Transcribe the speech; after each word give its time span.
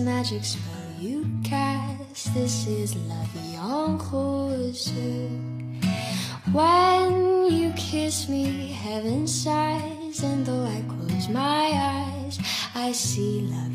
Magic 0.00 0.44
spell 0.44 0.92
you 1.00 1.26
cast. 1.42 2.32
This 2.32 2.66
is 2.66 2.94
la 3.08 3.24
vie 3.34 3.56
en. 3.56 3.98
When 6.52 7.52
you 7.52 7.72
kiss 7.72 8.28
me, 8.28 8.72
heaven 8.72 9.26
sighs, 9.26 10.22
and 10.22 10.46
though 10.46 10.64
I 10.64 10.82
close 10.88 11.28
my 11.28 11.72
eyes, 11.74 12.38
I 12.74 12.92
see 12.92 13.40
la 13.50 13.67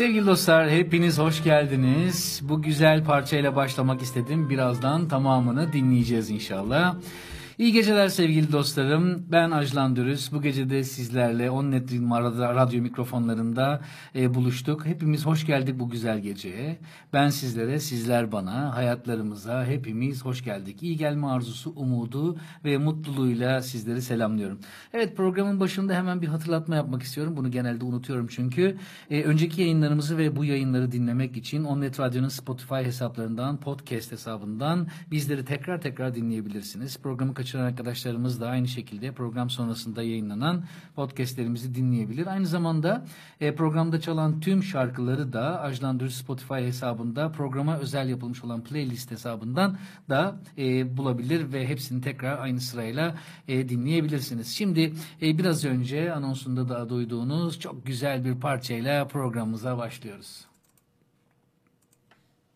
Sevgili 0.00 0.26
dostlar 0.26 0.70
hepiniz 0.70 1.18
hoş 1.18 1.44
geldiniz. 1.44 2.40
Bu 2.42 2.62
güzel 2.62 3.04
parçayla 3.04 3.56
başlamak 3.56 4.02
istedim. 4.02 4.50
Birazdan 4.50 5.08
tamamını 5.08 5.72
dinleyeceğiz 5.72 6.30
inşallah. 6.30 6.94
İyi 7.60 7.72
geceler 7.72 8.08
sevgili 8.08 8.52
dostlarım. 8.52 9.26
Ben 9.32 9.50
Ajlan 9.50 9.96
Dürüz. 9.96 10.32
Bu 10.32 10.42
gece 10.42 10.70
de 10.70 10.84
sizlerle 10.84 11.50
Onnet 11.50 11.92
radyo 11.92 12.82
mikrofonlarında 12.82 13.80
e, 14.14 14.34
buluştuk. 14.34 14.86
Hepimiz 14.86 15.26
hoş 15.26 15.46
geldik 15.46 15.78
bu 15.78 15.90
güzel 15.90 16.20
geceye. 16.20 16.78
Ben 17.12 17.28
sizlere, 17.28 17.80
sizler 17.80 18.32
bana, 18.32 18.76
hayatlarımıza 18.76 19.66
hepimiz 19.66 20.24
hoş 20.24 20.44
geldik. 20.44 20.82
İyi 20.82 20.96
gelme 20.96 21.26
arzusu, 21.26 21.72
umudu 21.76 22.36
ve 22.64 22.78
mutluluğuyla 22.78 23.62
sizleri 23.62 24.02
selamlıyorum. 24.02 24.58
Evet 24.92 25.16
programın 25.16 25.60
başında 25.60 25.94
hemen 25.94 26.22
bir 26.22 26.28
hatırlatma 26.28 26.76
yapmak 26.76 27.02
istiyorum. 27.02 27.36
Bunu 27.36 27.50
genelde 27.50 27.84
unutuyorum 27.84 28.26
çünkü. 28.30 28.76
E, 29.10 29.22
önceki 29.22 29.60
yayınlarımızı 29.60 30.18
ve 30.18 30.36
bu 30.36 30.44
yayınları 30.44 30.92
dinlemek 30.92 31.36
için 31.36 31.64
Onnet 31.64 32.00
Radyo'nun 32.00 32.28
Spotify 32.28 32.74
hesaplarından, 32.74 33.56
podcast 33.56 34.12
hesabından 34.12 34.86
bizleri 35.10 35.44
tekrar 35.44 35.80
tekrar 35.80 36.14
dinleyebilirsiniz. 36.14 36.98
Programı 36.98 37.34
kaçıran 37.50 37.66
arkadaşlarımız 37.66 38.40
da 38.40 38.48
aynı 38.48 38.68
şekilde 38.68 39.12
program 39.12 39.50
sonrasında 39.50 40.02
yayınlanan 40.02 40.64
podcastlerimizi 40.96 41.74
dinleyebilir. 41.74 42.26
Aynı 42.26 42.46
zamanda 42.46 43.04
e, 43.40 43.54
programda 43.54 44.00
çalan 44.00 44.40
tüm 44.40 44.62
şarkıları 44.62 45.32
da 45.32 45.60
Ajlan 45.60 46.00
Dürüst 46.00 46.16
Spotify 46.16 46.54
hesabında 46.54 47.32
programa 47.32 47.78
özel 47.78 48.08
yapılmış 48.08 48.44
olan 48.44 48.64
playlist 48.64 49.10
hesabından 49.10 49.78
da 50.08 50.36
e, 50.58 50.96
bulabilir 50.96 51.52
ve 51.52 51.68
hepsini 51.68 52.00
tekrar 52.00 52.38
aynı 52.38 52.60
sırayla 52.60 53.14
e, 53.48 53.68
dinleyebilirsiniz. 53.68 54.56
Şimdi 54.56 54.92
e, 55.22 55.38
biraz 55.38 55.64
önce 55.64 56.12
anonsunda 56.12 56.68
da 56.68 56.88
duyduğunuz 56.88 57.60
çok 57.60 57.86
güzel 57.86 58.24
bir 58.24 58.34
parçayla 58.34 59.08
programımıza 59.08 59.78
başlıyoruz. 59.78 60.44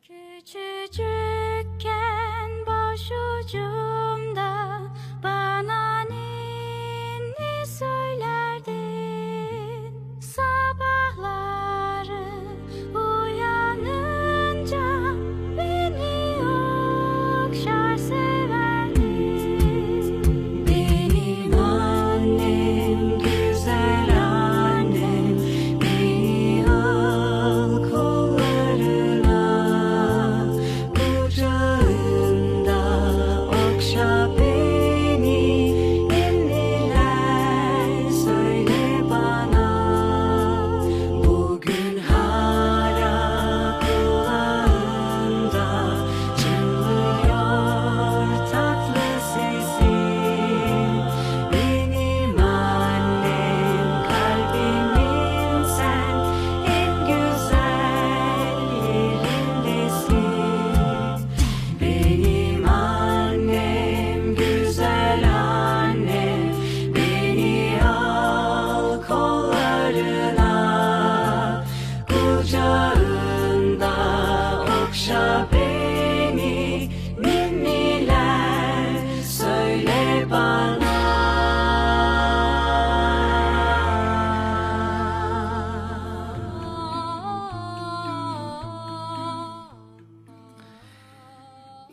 Küçücükken 0.03 2.67
başucumda 2.67 4.74
bana 5.25 5.81
ninni 6.11 7.53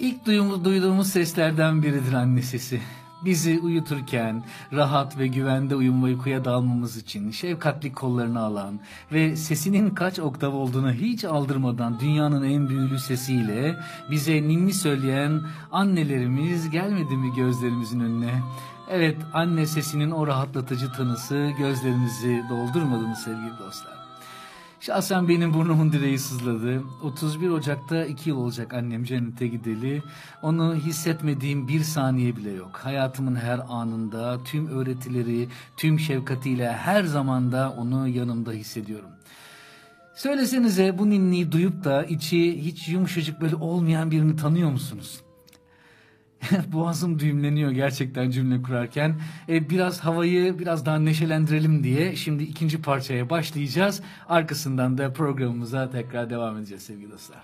İlk 0.01 0.25
duyduğumuz, 0.25 0.65
duyduğumuz 0.65 1.07
seslerden 1.07 1.83
biridir 1.83 2.13
anne 2.13 2.41
sesi. 2.41 2.81
Bizi 3.25 3.59
uyuturken 3.59 4.43
rahat 4.73 5.17
ve 5.17 5.27
güvende 5.27 5.75
uyum 5.75 6.03
uykuya 6.03 6.45
dalmamız 6.45 6.97
için 6.97 7.31
şefkatli 7.31 7.93
kollarını 7.93 8.39
alan 8.39 8.79
ve 9.11 9.35
sesinin 9.35 9.89
kaç 9.89 10.19
oktav 10.19 10.53
olduğunu 10.53 10.91
hiç 10.91 11.25
aldırmadan 11.25 11.99
dünyanın 11.99 12.43
en 12.43 12.69
büyülü 12.69 12.99
sesiyle 12.99 13.75
bize 14.11 14.33
ninni 14.33 14.73
söyleyen 14.73 15.41
annelerimiz 15.71 16.69
gelmedi 16.69 17.17
mi 17.17 17.35
gözlerimizin 17.35 17.99
önüne? 17.99 18.41
Evet 18.89 19.17
anne 19.33 19.65
sesinin 19.65 20.11
o 20.11 20.27
rahatlatıcı 20.27 20.91
tınısı 20.91 21.51
gözlerimizi 21.57 22.43
doldurmadı 22.49 23.07
mı 23.07 23.15
sevgili 23.15 23.59
dostlar? 23.59 24.00
Şahsen 24.81 25.27
benim 25.27 25.53
burnumun 25.53 25.91
direği 25.91 26.19
sızladı. 26.19 26.83
31 27.03 27.49
Ocak'ta 27.49 28.05
2 28.05 28.29
yıl 28.29 28.37
olacak 28.37 28.73
annem 28.73 29.03
cennete 29.03 29.47
gideli. 29.47 30.03
Onu 30.41 30.75
hissetmediğim 30.75 31.67
bir 31.67 31.79
saniye 31.79 32.35
bile 32.35 32.51
yok. 32.51 32.79
Hayatımın 32.83 33.35
her 33.35 33.59
anında 33.69 34.43
tüm 34.43 34.67
öğretileri, 34.67 35.47
tüm 35.77 35.99
şefkatiyle 35.99 36.71
her 36.71 37.03
zamanda 37.03 37.75
onu 37.77 38.07
yanımda 38.07 38.51
hissediyorum. 38.51 39.09
Söylesenize 40.15 40.97
bu 40.97 41.09
ninniyi 41.09 41.51
duyup 41.51 41.83
da 41.83 42.03
içi 42.03 42.65
hiç 42.65 42.89
yumuşacık 42.89 43.41
böyle 43.41 43.55
olmayan 43.55 44.11
birini 44.11 44.35
tanıyor 44.35 44.71
musunuz? 44.71 45.21
Boğazım 46.73 47.19
düğümleniyor 47.19 47.71
gerçekten 47.71 48.29
cümle 48.29 48.61
kurarken. 48.61 49.15
E, 49.49 49.69
biraz 49.69 49.99
havayı 49.99 50.59
biraz 50.59 50.85
daha 50.85 50.99
neşelendirelim 50.99 51.83
diye 51.83 52.15
şimdi 52.15 52.43
ikinci 52.43 52.81
parçaya 52.81 53.29
başlayacağız. 53.29 54.01
Arkasından 54.29 54.97
da 54.97 55.13
programımıza 55.13 55.89
tekrar 55.89 56.29
devam 56.29 56.57
edeceğiz 56.57 56.83
sevgili 56.83 57.11
dostlar. 57.11 57.43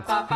pa 0.00 0.18
pa 0.28 0.35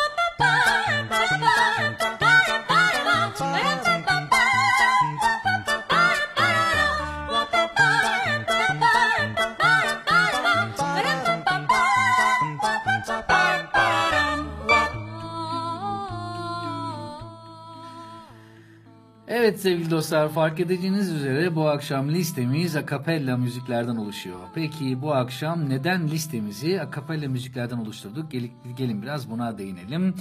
Evet 19.41 19.59
sevgili 19.59 19.91
dostlar 19.91 20.29
fark 20.29 20.59
edeceğiniz 20.59 21.11
üzere 21.11 21.55
bu 21.55 21.67
akşam 21.67 22.09
listemiz 22.09 22.75
akapella 22.75 23.37
müziklerden 23.37 23.95
oluşuyor. 23.95 24.39
Peki 24.55 25.01
bu 25.01 25.13
akşam 25.13 25.69
neden 25.69 26.07
listemizi 26.07 26.81
akapella 26.81 27.29
müziklerden 27.29 27.77
oluşturduk? 27.77 28.31
Gelin, 28.31 28.51
gelin 28.77 29.01
biraz 29.01 29.29
buna 29.29 29.57
değinelim. 29.57 30.15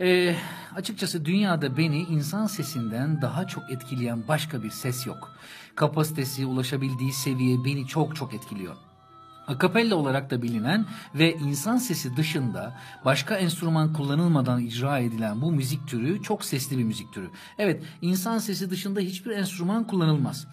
Ee, 0.00 0.34
açıkçası 0.76 1.24
dünyada 1.24 1.76
beni 1.76 1.98
insan 1.98 2.46
sesinden 2.46 3.22
daha 3.22 3.46
çok 3.46 3.70
etkileyen 3.70 4.28
başka 4.28 4.62
bir 4.62 4.70
ses 4.70 5.06
yok. 5.06 5.36
Kapasitesi, 5.74 6.46
ulaşabildiği 6.46 7.12
seviye 7.12 7.64
beni 7.64 7.86
çok 7.86 8.16
çok 8.16 8.34
etkiliyor. 8.34 8.76
Akapella 9.46 9.96
olarak 9.96 10.30
da 10.30 10.42
bilinen 10.42 10.86
ve 11.14 11.34
insan 11.34 11.76
sesi 11.76 12.16
dışında 12.16 12.74
başka 13.04 13.36
enstrüman 13.36 13.92
kullanılmadan 13.92 14.60
icra 14.60 14.98
edilen 14.98 15.42
bu 15.42 15.52
müzik 15.52 15.88
türü 15.88 16.22
çok 16.22 16.44
sesli 16.44 16.78
bir 16.78 16.84
müzik 16.84 17.12
türü. 17.12 17.30
Evet, 17.58 17.82
insan 18.02 18.38
sesi 18.38 18.70
dışında 18.70 19.00
hiçbir 19.00 19.30
enstrüman 19.30 19.86
kullanılmaz. 19.86 20.46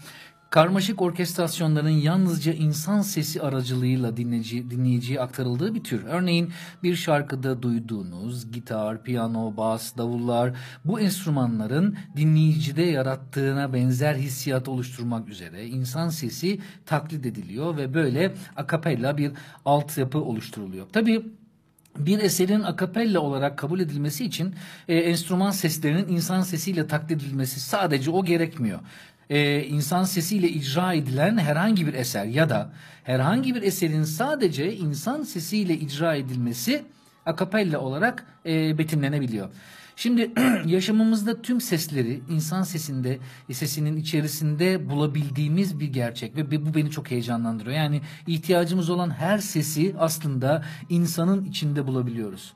Karmaşık 0.49 1.01
orkestrasyonların 1.01 1.89
yalnızca 1.89 2.53
insan 2.53 3.01
sesi 3.01 3.41
aracılığıyla 3.41 4.17
dinleyici, 4.17 4.69
dinleyiciye 4.69 5.21
aktarıldığı 5.21 5.75
bir 5.75 5.83
tür. 5.83 6.05
Örneğin 6.05 6.51
bir 6.83 6.95
şarkıda 6.95 7.61
duyduğunuz 7.61 8.51
gitar, 8.51 9.03
piyano, 9.03 9.57
bas, 9.57 9.97
davullar 9.97 10.53
bu 10.85 10.99
enstrümanların 10.99 11.97
dinleyicide 12.15 12.81
yarattığına 12.81 13.73
benzer 13.73 14.15
hissiyat 14.15 14.67
oluşturmak 14.67 15.29
üzere 15.29 15.67
insan 15.67 16.09
sesi 16.09 16.59
taklit 16.85 17.25
ediliyor 17.25 17.77
ve 17.77 17.93
böyle 17.93 18.33
akapella 18.55 19.17
bir 19.17 19.31
altyapı 19.65 20.19
oluşturuluyor. 20.19 20.87
Tabii 20.93 21.25
bir 21.97 22.19
eserin 22.19 22.61
akapella 22.61 23.19
olarak 23.19 23.57
kabul 23.57 23.79
edilmesi 23.79 24.25
için 24.25 24.55
e, 24.87 24.95
enstrüman 24.95 25.51
seslerinin 25.51 26.07
insan 26.07 26.41
sesiyle 26.41 26.87
taklit 26.87 27.23
edilmesi 27.23 27.59
sadece 27.59 28.11
o 28.11 28.25
gerekmiyor 28.25 28.79
e, 29.29 29.63
insan 29.63 30.03
sesiyle 30.03 30.49
icra 30.49 30.93
edilen 30.93 31.37
herhangi 31.37 31.87
bir 31.87 31.93
eser 31.93 32.25
ya 32.25 32.49
da 32.49 32.71
herhangi 33.03 33.55
bir 33.55 33.61
eserin 33.61 34.03
sadece 34.03 34.75
insan 34.75 35.23
sesiyle 35.23 35.73
icra 35.73 36.15
edilmesi 36.15 36.83
akapella 37.25 37.79
olarak 37.79 38.25
e, 38.45 38.77
betimlenebiliyor. 38.77 39.49
Şimdi 39.99 40.31
yaşamımızda 40.65 41.41
tüm 41.41 41.61
sesleri 41.61 42.21
insan 42.29 42.63
sesinde, 42.63 43.19
sesinin 43.51 43.97
içerisinde 43.97 44.89
bulabildiğimiz 44.89 45.79
bir 45.79 45.87
gerçek 45.87 46.35
ve 46.35 46.65
bu 46.65 46.73
beni 46.73 46.91
çok 46.91 47.11
heyecanlandırıyor. 47.11 47.75
Yani 47.75 48.01
ihtiyacımız 48.27 48.89
olan 48.89 49.09
her 49.09 49.37
sesi 49.37 49.95
aslında 49.97 50.65
insanın 50.89 51.45
içinde 51.45 51.87
bulabiliyoruz. 51.87 52.53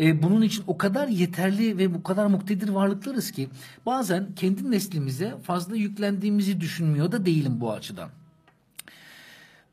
E, 0.00 0.22
bunun 0.22 0.42
için 0.42 0.64
o 0.66 0.78
kadar 0.78 1.08
yeterli 1.08 1.78
ve 1.78 1.94
bu 1.94 2.02
kadar 2.02 2.26
muktedir 2.26 2.68
varlıklarız 2.68 3.30
ki 3.30 3.48
bazen 3.86 4.34
kendi 4.36 4.70
neslimize 4.70 5.34
fazla 5.42 5.76
yüklendiğimizi 5.76 6.60
düşünmüyor 6.60 7.12
da 7.12 7.26
değilim 7.26 7.60
bu 7.60 7.72
açıdan. 7.72 8.10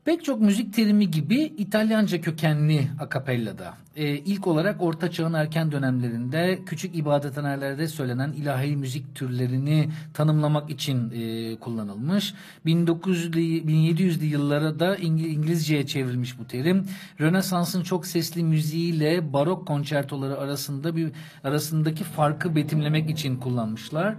Pek 0.04 0.24
çok 0.24 0.40
müzik 0.40 0.74
terimi 0.74 1.10
gibi 1.10 1.36
İtalyanca 1.40 2.20
kökenli 2.20 2.88
akapellada. 3.00 3.74
Ee, 3.96 4.08
ilk 4.08 4.46
olarak 4.46 4.82
Orta 4.82 5.10
Çağ'ın 5.10 5.32
erken 5.32 5.72
dönemlerinde 5.72 6.58
küçük 6.66 6.96
ibadethanelerde 6.96 7.88
söylenen 7.88 8.32
ilahi 8.32 8.76
müzik 8.76 9.14
türlerini 9.14 9.88
tanımlamak 10.14 10.70
için 10.70 11.10
e, 11.10 11.56
kullanılmış. 11.56 12.34
1900'lü 12.66 13.64
1700'lü 13.64 14.24
yıllara 14.24 14.80
da 14.80 14.96
İngilizceye 14.96 15.86
çevrilmiş 15.86 16.38
bu 16.38 16.46
terim. 16.46 16.86
Rönesans'ın 17.20 17.82
çok 17.82 18.06
sesli 18.06 18.44
müziğiyle 18.44 19.32
barok 19.32 19.66
konçertoları 19.66 20.38
arasında 20.38 20.96
bir 20.96 21.10
arasındaki 21.44 22.04
farkı 22.04 22.56
betimlemek 22.56 23.10
için 23.10 23.36
kullanmışlar. 23.36 24.14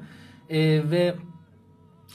E, 0.50 0.92
ve 0.92 1.16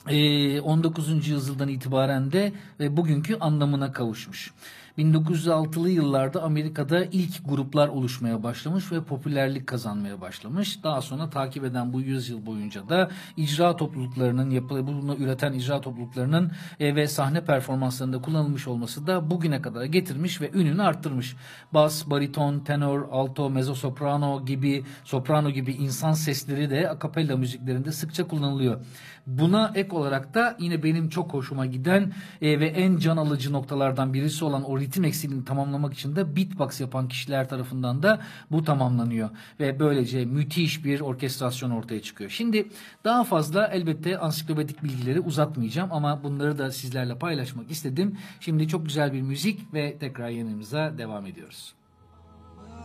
19. 0.08 1.08
Ee, 1.08 1.12
yüzyıldan 1.12 1.68
itibaren 1.68 2.32
de 2.32 2.52
e, 2.80 2.96
bugünkü 2.96 3.36
anlamına 3.40 3.92
kavuşmuş. 3.92 4.52
1906'lı 4.98 5.90
yıllarda 5.90 6.42
Amerika'da 6.42 7.04
ilk 7.04 7.48
gruplar 7.48 7.88
oluşmaya 7.88 8.42
başlamış 8.42 8.92
ve 8.92 9.02
popülerlik 9.02 9.66
kazanmaya 9.66 10.20
başlamış. 10.20 10.84
Daha 10.84 11.00
sonra 11.00 11.30
takip 11.30 11.64
eden 11.64 11.92
bu 11.92 12.00
yüzyıl 12.00 12.46
boyunca 12.46 12.88
da 12.88 13.10
icra 13.36 13.76
topluluklarının 13.76 14.68
bunu 14.70 15.16
üreten 15.16 15.52
icra 15.52 15.80
topluluklarının 15.80 16.52
e, 16.80 16.94
ve 16.94 17.08
sahne 17.08 17.44
performanslarında 17.44 18.22
kullanılmış 18.22 18.68
olması 18.68 19.06
da 19.06 19.30
bugüne 19.30 19.62
kadar 19.62 19.84
getirmiş 19.84 20.40
ve 20.40 20.50
ününü 20.54 20.82
arttırmış. 20.82 21.36
Bas, 21.74 22.10
bariton, 22.10 22.60
tenor, 22.60 23.08
alto, 23.10 23.50
mezzo 23.50 23.74
soprano 23.74 24.44
gibi 24.44 24.84
soprano 25.04 25.50
gibi 25.50 25.72
insan 25.72 26.12
sesleri 26.12 26.70
de 26.70 26.90
akapella 26.90 27.36
müziklerinde 27.36 27.92
sıkça 27.92 28.28
kullanılıyor. 28.28 28.80
Buna 29.28 29.72
ek 29.74 29.96
olarak 29.96 30.34
da 30.34 30.56
yine 30.58 30.82
benim 30.82 31.08
çok 31.08 31.32
hoşuma 31.32 31.66
giden 31.66 32.12
e, 32.42 32.60
ve 32.60 32.66
en 32.66 32.96
can 32.96 33.16
alıcı 33.16 33.52
noktalardan 33.52 34.14
birisi 34.14 34.44
olan 34.44 34.64
o 34.64 34.80
ritim 34.80 35.04
eksikliğini 35.04 35.44
tamamlamak 35.44 35.94
için 35.94 36.16
de 36.16 36.36
beatbox 36.36 36.80
yapan 36.80 37.08
kişiler 37.08 37.48
tarafından 37.48 38.02
da 38.02 38.20
bu 38.50 38.64
tamamlanıyor. 38.64 39.30
Ve 39.60 39.80
böylece 39.80 40.24
müthiş 40.24 40.84
bir 40.84 41.00
orkestrasyon 41.00 41.70
ortaya 41.70 42.02
çıkıyor. 42.02 42.30
Şimdi 42.30 42.68
daha 43.04 43.24
fazla 43.24 43.66
elbette 43.66 44.18
ansiklopedik 44.18 44.82
bilgileri 44.82 45.20
uzatmayacağım 45.20 45.92
ama 45.92 46.24
bunları 46.24 46.58
da 46.58 46.70
sizlerle 46.70 47.18
paylaşmak 47.18 47.70
istedim. 47.70 48.18
Şimdi 48.40 48.68
çok 48.68 48.86
güzel 48.86 49.12
bir 49.12 49.22
müzik 49.22 49.74
ve 49.74 49.98
tekrar 49.98 50.28
yanımıza 50.28 50.98
devam 50.98 51.26
ediyoruz. 51.26 51.77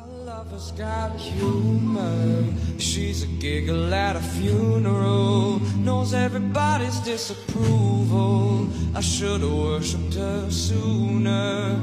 Lover's 0.08 0.72
got 0.72 1.16
humor. 1.16 2.46
She's 2.78 3.24
a 3.24 3.28
giggle 3.28 3.94
at 3.94 4.16
a 4.16 4.20
funeral. 4.20 5.60
Knows 5.78 6.14
everybody's 6.14 7.00
disapproval. 7.02 8.68
I 8.96 9.02
should 9.02 9.42
have 9.42 9.54
worshipped 9.54 10.16
her 10.16 10.50
sooner. 10.50 11.80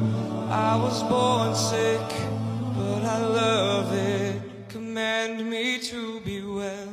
I 0.50 0.76
was 0.76 1.02
born 1.04 1.54
sick, 1.54 2.08
but 2.76 3.02
I 3.04 3.18
love 3.18 3.92
it. 3.92 4.42
Command 4.68 5.48
me 5.48 5.78
to 5.78 6.20
be 6.20 6.42
well. 6.42 6.88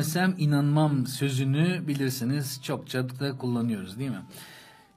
Görmesem 0.00 0.34
inanmam 0.38 1.06
sözünü 1.06 1.88
bilirsiniz 1.88 2.60
çokça 2.62 3.08
da 3.20 3.38
kullanıyoruz 3.38 3.98
değil 3.98 4.10
mi? 4.10 4.22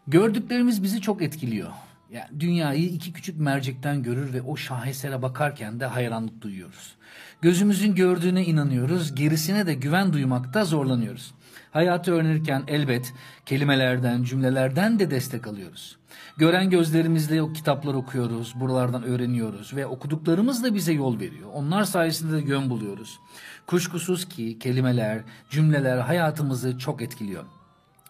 Gördüklerimiz 0.08 0.84
bizi 0.84 1.02
çok 1.02 1.22
etkiliyor. 1.22 1.70
Yani 2.12 2.40
dünyayı 2.40 2.86
iki 2.86 3.14
küçük 3.14 3.40
mercekten 3.40 4.04
görür 4.04 4.34
ve 4.34 4.42
o 4.42 4.56
şahesere 4.56 5.22
bakarken 5.22 5.80
de 5.80 5.86
hayranlık 5.86 6.42
duyuyoruz. 6.42 6.96
Gözümüzün 7.42 7.96
gördüğüne 7.96 8.46
inanıyoruz, 8.46 9.16
gerisine 9.16 9.68
de 9.68 9.74
güven 9.74 10.14
duymakta 10.14 10.66
zorlanıyoruz. 10.66 11.34
Hayatı 11.74 12.14
öğrenirken 12.14 12.64
elbet 12.68 13.14
kelimelerden, 13.46 14.24
cümlelerden 14.24 15.00
de 15.00 15.12
destek 15.12 15.48
alıyoruz. 15.48 15.98
Gören 16.38 16.70
gözlerimizle 16.70 17.42
o 17.42 17.54
kitaplar 17.54 17.94
okuyoruz, 17.94 18.54
buralardan 18.56 19.04
öğreniyoruz 19.04 19.76
ve 19.76 19.86
okuduklarımız 19.86 20.64
da 20.64 20.76
bize 20.76 20.94
yol 20.94 21.20
veriyor. 21.20 21.50
Onlar 21.54 21.84
sayesinde 21.84 22.34
de 22.34 22.50
yön 22.50 22.70
buluyoruz. 22.70 23.20
Kuşkusuz 23.68 24.30
ki 24.30 24.60
kelimeler, 24.60 25.22
cümleler 25.50 25.98
hayatımızı 25.98 26.78
çok 26.78 27.02
etkiliyor. 27.02 27.44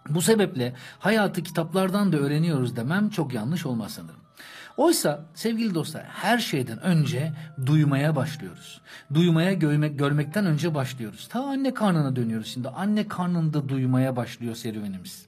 Bu 0.10 0.22
sebeple 0.22 0.74
hayatı 1.00 1.44
kitaplardan 1.44 2.12
da 2.12 2.18
öğreniyoruz 2.18 2.76
demem 2.76 3.10
çok 3.10 3.34
yanlış 3.34 3.66
olmaz 3.66 3.92
sanırım. 3.92 4.23
Oysa 4.78 5.26
sevgili 5.34 5.76
dostlar 5.76 6.04
her 6.04 6.38
şeyden 6.38 6.80
önce 6.82 7.34
duymaya 7.66 8.16
başlıyoruz. 8.16 8.82
Duymaya 9.14 9.54
görmek, 9.54 10.00
görmekten 10.00 10.46
önce 10.46 10.76
başlıyoruz. 10.76 11.28
Ta 11.28 11.44
anne 11.44 11.74
karnına 11.74 12.16
dönüyoruz 12.16 12.48
şimdi. 12.48 12.70
Anne 12.70 13.08
karnında 13.08 13.70
duymaya 13.70 14.16
başlıyor 14.16 14.56
serüvenimiz. 14.56 15.26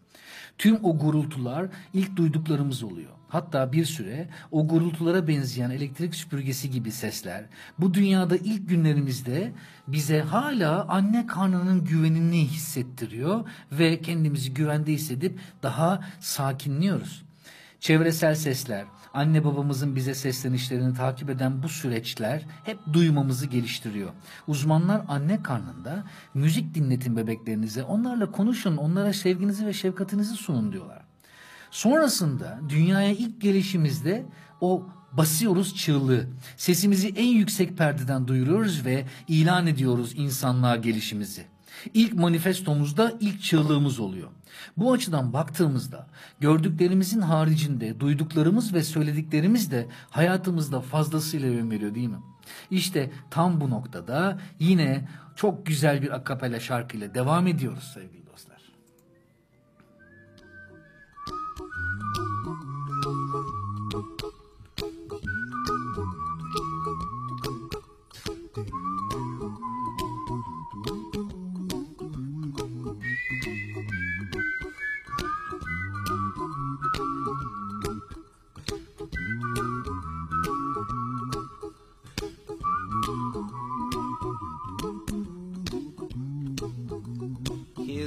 Tüm 0.58 0.80
o 0.84 0.98
gurultular 0.98 1.68
ilk 1.94 2.16
duyduklarımız 2.16 2.84
oluyor. 2.84 3.12
Hatta 3.28 3.72
bir 3.72 3.86
süre 3.86 4.30
o 4.52 4.68
gurultulara 4.68 5.28
benzeyen 5.28 5.70
elektrik 5.70 6.16
süpürgesi 6.16 6.72
gibi 6.72 6.92
sesler 6.92 7.46
bu 7.80 7.94
dünyada 7.94 8.38
ilk 8.38 8.70
günlerimizde 8.70 9.52
bize 9.88 10.22
hala 10.22 10.86
anne 10.88 11.28
karnının 11.28 11.86
güvenini 11.86 12.48
hissettiriyor 12.48 13.48
ve 13.72 14.02
kendimizi 14.02 14.54
güvende 14.54 14.92
hissedip 14.92 15.40
daha 15.64 16.04
sakinliyoruz. 16.20 17.26
Çevresel 17.80 18.36
sesler, 18.36 18.86
anne 19.16 19.44
babamızın 19.44 19.96
bize 19.96 20.16
seslenişlerini 20.16 20.94
takip 20.94 21.30
eden 21.30 21.64
bu 21.64 21.70
süreçler 21.70 22.46
hep 22.64 22.80
duymamızı 22.94 23.46
geliştiriyor. 23.46 24.10
Uzmanlar 24.48 25.02
anne 25.08 25.44
karnında 25.44 26.04
müzik 26.34 26.76
dinletin 26.76 27.18
bebeklerinize, 27.18 27.84
onlarla 27.84 28.32
konuşun, 28.32 28.78
onlara 28.78 29.14
sevginizi 29.14 29.66
ve 29.66 29.74
şefkatinizi 29.74 30.34
sunun 30.34 30.72
diyorlar. 30.72 31.02
Sonrasında 31.72 32.60
dünyaya 32.70 33.12
ilk 33.12 33.42
gelişimizde 33.42 34.26
o 34.62 34.88
basıyoruz 35.12 35.76
çığlığı. 35.76 36.28
Sesimizi 36.58 37.08
en 37.08 37.28
yüksek 37.28 37.78
perdeden 37.78 38.28
duyuruyoruz 38.28 38.86
ve 38.86 39.06
ilan 39.28 39.68
ediyoruz 39.68 40.14
insanlığa 40.16 40.76
gelişimizi. 40.76 41.46
İlk 41.94 42.14
manifestomuzda 42.14 43.14
ilk 43.20 43.42
çığlığımız 43.42 44.00
oluyor. 44.00 44.30
Bu 44.78 44.94
açıdan 44.94 45.34
baktığımızda 45.34 46.08
gördüklerimizin 46.40 47.22
haricinde 47.22 48.00
duyduklarımız 48.00 48.74
ve 48.74 48.84
söylediklerimiz 48.84 49.72
de 49.72 49.88
hayatımızda 50.10 50.82
fazlasıyla 50.82 51.50
yön 51.50 51.72
veriyor 51.72 51.96
değil 51.96 52.10
mi? 52.10 52.20
İşte 52.72 53.12
tam 53.30 53.62
bu 53.62 53.70
noktada 53.70 54.40
yine 54.60 55.08
çok 55.36 55.66
güzel 55.66 56.02
bir 56.02 56.16
akapela 56.16 56.60
şarkıyla 56.60 57.14
devam 57.14 57.48
ediyoruz 57.48 57.92
sevgili 57.94 58.25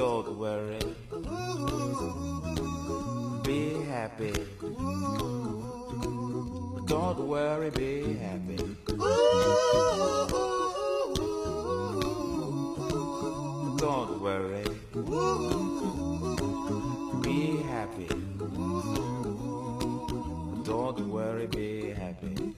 Don't 0.00 0.38
worry. 0.38 0.78
Be 3.44 3.84
happy. 3.84 4.32
Don't 6.86 7.20
worry, 7.28 7.68
be 7.68 8.14
happy. 8.14 8.56
Don't 13.76 14.22
worry. 14.22 14.64
Be 17.20 17.62
happy. 17.68 18.08
Don't 20.64 21.00
worry, 21.10 21.46
be 21.46 21.90
happy. 21.90 22.54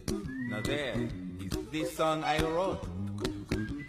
Now 0.49 0.61
there 0.61 0.95
is 1.41 1.57
this 1.73 1.97
song 1.97 2.23
I 2.23 2.39
wrote. 2.39 2.92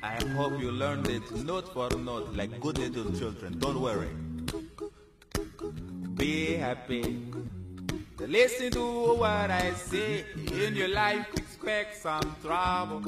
I 0.04 0.22
hope 0.36 0.60
you 0.60 0.70
learned 0.70 1.08
it 1.08 1.32
note 1.32 1.74
for 1.74 1.89
note 1.92 2.36
like 2.36 2.60
good 2.60 2.78
little 2.78 3.10
children. 3.18 3.58
Don't 3.58 3.80
worry. 3.80 4.10
Be 6.16 6.56
happy. 6.56 7.24
Listen 8.20 8.70
to 8.72 9.13
what 9.16 9.50
I 9.50 9.72
say. 9.72 10.26
In 10.52 10.76
your 10.76 10.89
life, 10.89 11.26
expect 11.38 11.96
some 11.96 12.36
trouble. 12.42 13.00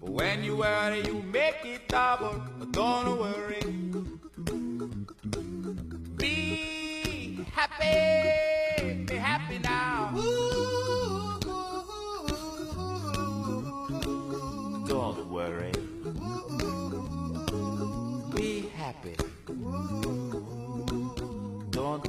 But 0.00 0.10
when 0.10 0.42
you 0.42 0.56
worry, 0.56 1.02
you 1.04 1.22
make 1.22 1.66
it 1.66 1.86
double. 1.88 2.42
Don't 2.70 3.18
worry. 3.18 3.60
Be 6.16 7.44
happy. 7.52 8.61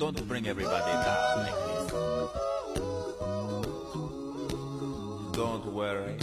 Don't 0.00 0.26
bring 0.26 0.48
everybody 0.48 0.92
down 1.04 1.38
like 1.44 1.54
this. 1.68 1.92
Don't 5.36 5.66
worry. 5.74 6.16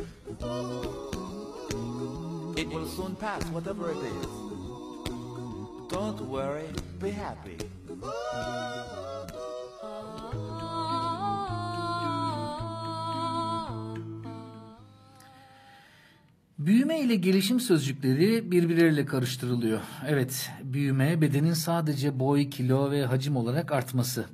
It 2.59 2.67
will 2.69 2.87
soon 2.87 3.15
pass, 3.17 3.45
whatever 3.51 3.91
it 3.91 3.97
is. 3.97 4.25
Don't 5.91 6.19
worry. 6.21 6.69
Be 6.99 7.11
happy. 7.11 7.57
Büyüme 16.67 16.99
ile 16.99 17.15
gelişim 17.15 17.59
sözcükleri 17.59 18.51
birbirleriyle 18.51 19.05
karıştırılıyor. 19.05 19.79
Evet, 20.07 20.51
büyüme 20.63 21.21
bedenin 21.21 21.53
sadece 21.53 22.19
boy, 22.19 22.49
kilo 22.49 22.91
ve 22.91 23.05
hacim 23.05 23.35
olarak 23.35 23.71
artması. 23.71 24.25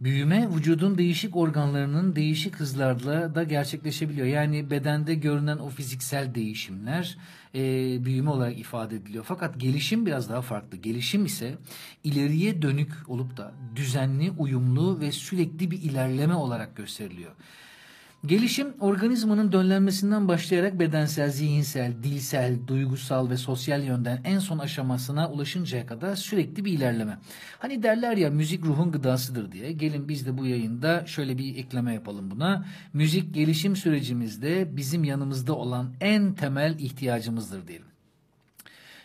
Büyüme 0.00 0.48
vücudun 0.54 0.98
değişik 0.98 1.36
organlarının 1.36 2.16
değişik 2.16 2.56
hızlarla 2.56 3.34
da 3.34 3.44
gerçekleşebiliyor. 3.44 4.26
Yani 4.26 4.70
bedende 4.70 5.14
görünen 5.14 5.58
o 5.58 5.68
fiziksel 5.68 6.34
değişimler 6.34 7.18
e, 7.54 7.60
büyüme 8.04 8.30
olarak 8.30 8.58
ifade 8.58 8.96
ediliyor. 8.96 9.24
Fakat 9.28 9.60
gelişim 9.60 10.06
biraz 10.06 10.28
daha 10.28 10.42
farklı. 10.42 10.76
Gelişim 10.76 11.24
ise 11.24 11.54
ileriye 12.04 12.62
dönük 12.62 12.92
olup 13.08 13.36
da 13.36 13.52
düzenli, 13.76 14.30
uyumlu 14.30 15.00
ve 15.00 15.12
sürekli 15.12 15.70
bir 15.70 15.82
ilerleme 15.82 16.34
olarak 16.34 16.76
gösteriliyor. 16.76 17.32
Gelişim 18.26 18.74
organizmanın 18.80 19.52
dönlenmesinden 19.52 20.28
başlayarak 20.28 20.80
bedensel, 20.80 21.30
zihinsel, 21.30 21.92
dilsel, 22.02 22.58
duygusal 22.66 23.30
ve 23.30 23.36
sosyal 23.36 23.84
yönden 23.84 24.20
en 24.24 24.38
son 24.38 24.58
aşamasına 24.58 25.30
ulaşıncaya 25.30 25.86
kadar 25.86 26.16
sürekli 26.16 26.64
bir 26.64 26.72
ilerleme. 26.72 27.18
Hani 27.58 27.82
derler 27.82 28.16
ya 28.16 28.30
müzik 28.30 28.64
ruhun 28.64 28.92
gıdasıdır 28.92 29.52
diye. 29.52 29.72
Gelin 29.72 30.08
biz 30.08 30.26
de 30.26 30.38
bu 30.38 30.46
yayında 30.46 31.06
şöyle 31.06 31.38
bir 31.38 31.56
ekleme 31.56 31.94
yapalım 31.94 32.30
buna. 32.30 32.66
Müzik 32.92 33.34
gelişim 33.34 33.76
sürecimizde 33.76 34.76
bizim 34.76 35.04
yanımızda 35.04 35.54
olan 35.54 35.94
en 36.00 36.34
temel 36.34 36.78
ihtiyacımızdır 36.78 37.66
diyelim. 37.66 37.89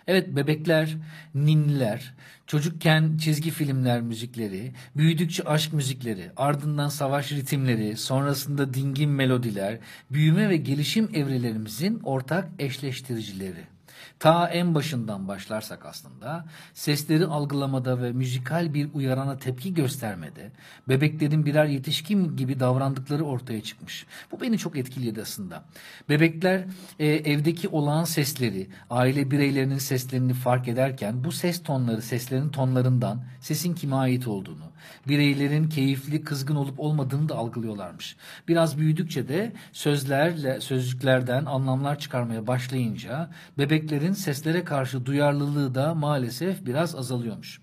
Evet 0.07 0.35
bebekler, 0.35 0.97
ninniler, 1.35 2.13
çocukken 2.47 3.17
çizgi 3.17 3.51
filmler 3.51 4.01
müzikleri, 4.01 4.71
büyüdükçe 4.95 5.43
aşk 5.43 5.73
müzikleri, 5.73 6.31
ardından 6.37 6.89
savaş 6.89 7.31
ritimleri, 7.31 7.97
sonrasında 7.97 8.73
dingin 8.73 9.09
melodiler, 9.09 9.77
büyüme 10.11 10.49
ve 10.49 10.57
gelişim 10.57 11.09
evrelerimizin 11.13 11.99
ortak 12.03 12.49
eşleştiricileri. 12.59 13.74
Ta 14.19 14.47
en 14.49 14.75
başından 14.75 15.27
başlarsak 15.27 15.85
aslında 15.85 16.45
sesleri 16.73 17.25
algılamada 17.25 18.01
ve 18.01 18.11
müzikal 18.11 18.73
bir 18.73 18.89
uyarana 18.93 19.37
tepki 19.37 19.73
göstermede 19.73 20.51
bebeklerin 20.89 21.45
birer 21.45 21.65
yetişkin 21.65 22.37
gibi 22.37 22.59
davrandıkları 22.59 23.23
ortaya 23.23 23.61
çıkmış. 23.63 24.05
Bu 24.31 24.41
beni 24.41 24.57
çok 24.57 24.77
etkiledi 24.77 25.21
aslında. 25.21 25.63
Bebekler 26.09 26.65
e, 26.99 27.07
evdeki 27.07 27.67
olağan 27.67 28.03
sesleri, 28.03 28.67
aile 28.89 29.31
bireylerinin 29.31 29.77
seslerini 29.77 30.33
fark 30.33 30.67
ederken 30.67 31.23
bu 31.23 31.31
ses 31.31 31.63
tonları, 31.63 32.01
seslerin 32.01 32.49
tonlarından 32.49 33.23
sesin 33.41 33.73
kime 33.73 33.95
ait 33.95 34.27
olduğunu, 34.27 34.71
bireylerin 35.07 35.69
keyifli, 35.69 36.23
kızgın 36.23 36.55
olup 36.55 36.79
olmadığını 36.79 37.29
da 37.29 37.35
algılıyorlarmış. 37.35 38.15
Biraz 38.47 38.77
büyüdükçe 38.77 39.27
de 39.27 39.53
sözlerle, 39.71 40.61
sözcüklerden 40.61 41.45
anlamlar 41.45 41.99
çıkarmaya 41.99 42.47
başlayınca 42.47 43.29
bebeklerin 43.57 44.04
seslere 44.13 44.63
karşı 44.63 45.05
duyarlılığı 45.05 45.75
da 45.75 45.95
maalesef 45.95 46.65
biraz 46.65 46.95
azalıyormuş. 46.95 47.61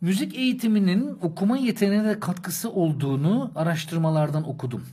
Müzik 0.00 0.34
eğitiminin 0.34 1.18
okuma 1.22 1.56
yeteneğine 1.56 2.08
de 2.08 2.20
katkısı 2.20 2.70
olduğunu 2.70 3.52
araştırmalardan 3.54 4.48
okudum. 4.48 4.86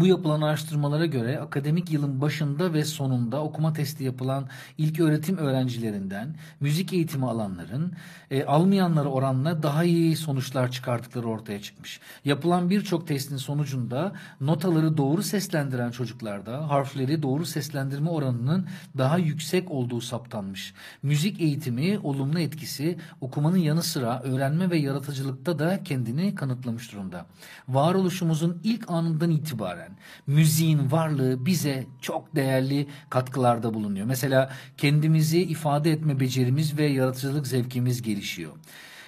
Bu 0.00 0.06
yapılan 0.06 0.40
araştırmalara 0.40 1.06
göre 1.06 1.40
akademik 1.40 1.92
yılın 1.92 2.20
başında 2.20 2.72
ve 2.72 2.84
sonunda 2.84 3.42
okuma 3.42 3.72
testi 3.72 4.04
yapılan 4.04 4.48
ilk 4.78 5.00
öğretim 5.00 5.36
öğrencilerinden 5.36 6.36
müzik 6.60 6.92
eğitimi 6.92 7.26
alanların 7.26 7.92
e, 8.30 8.44
almayanlara 8.44 9.08
oranla 9.08 9.62
daha 9.62 9.84
iyi 9.84 10.16
sonuçlar 10.16 10.70
çıkardıkları 10.70 11.26
ortaya 11.26 11.62
çıkmış. 11.62 12.00
Yapılan 12.24 12.70
birçok 12.70 13.06
testin 13.08 13.36
sonucunda 13.36 14.12
notaları 14.40 14.96
doğru 14.96 15.22
seslendiren 15.22 15.90
çocuklarda 15.90 16.70
harfleri 16.70 17.22
doğru 17.22 17.46
seslendirme 17.46 18.10
oranının 18.10 18.66
daha 18.98 19.18
yüksek 19.18 19.70
olduğu 19.70 20.00
saptanmış. 20.00 20.74
Müzik 21.02 21.40
eğitimi 21.40 21.98
olumlu 22.02 22.40
etkisi 22.40 22.98
okumanın 23.20 23.56
yanı 23.56 23.82
sıra 23.82 24.22
öğrenme 24.22 24.70
ve 24.70 24.78
yaratıcılıkta 24.78 25.58
da 25.58 25.82
kendini 25.84 26.34
kanıtlamış 26.34 26.92
durumda. 26.92 27.26
Varoluşumuzun 27.68 28.60
ilk 28.64 28.90
anından 28.90 29.30
itibaren 29.30 29.83
müziğin 30.26 30.90
varlığı 30.90 31.46
bize 31.46 31.86
çok 32.00 32.36
değerli 32.36 32.86
katkılarda 33.10 33.74
bulunuyor. 33.74 34.06
Mesela 34.06 34.52
kendimizi 34.76 35.42
ifade 35.42 35.92
etme 35.92 36.20
becerimiz 36.20 36.78
ve 36.78 36.86
yaratıcılık 36.86 37.46
zevkimiz 37.46 38.02
gelişiyor. 38.02 38.52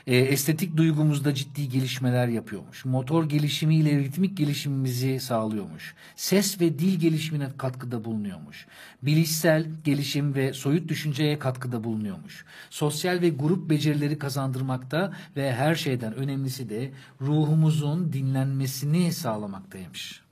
E, 0.07 0.17
estetik 0.17 0.77
duygumuzda 0.77 1.35
ciddi 1.35 1.69
gelişmeler 1.69 2.29
yapıyormuş. 2.29 2.85
Motor 2.85 3.29
gelişimiyle 3.29 3.99
ritmik 3.99 4.37
gelişimimizi 4.37 5.21
sağlıyormuş. 5.21 5.95
Ses 6.17 6.61
ve 6.61 6.79
dil 6.79 7.01
gelişimine 7.01 7.49
katkıda 7.59 8.05
bulunuyormuş. 8.05 8.67
Bilişsel 9.03 9.67
gelişim 9.85 10.35
ve 10.35 10.53
soyut 10.53 10.89
düşünceye 10.89 11.39
katkıda 11.39 11.85
bulunuyormuş. 11.85 12.45
Sosyal 12.71 13.21
ve 13.21 13.29
grup 13.29 13.71
becerileri 13.71 14.19
kazandırmakta 14.19 15.13
ve 15.37 15.55
her 15.55 15.75
şeyden 15.75 16.15
önemlisi 16.15 16.69
de 16.69 16.93
ruhumuzun 17.21 18.13
dinlenmesini 18.13 19.13
sağlamaktaymış. 19.13 20.26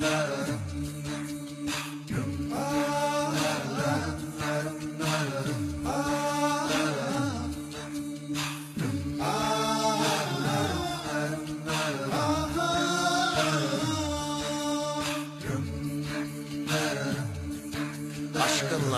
da 0.00 0.26
da 0.28 0.43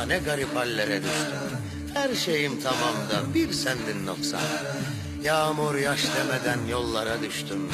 ne 0.09 0.19
garip 0.19 0.57
hallere 0.57 1.03
düştüm. 1.03 1.59
Her 1.95 2.14
şeyim 2.14 2.61
tamam 2.61 2.95
da 3.11 3.35
bir 3.35 3.53
sendin 3.53 4.07
noksan. 4.07 4.40
Yağmur 5.23 5.75
yaş 5.75 6.05
demeden 6.16 6.66
yollara 6.71 7.23
düştüm. 7.23 7.69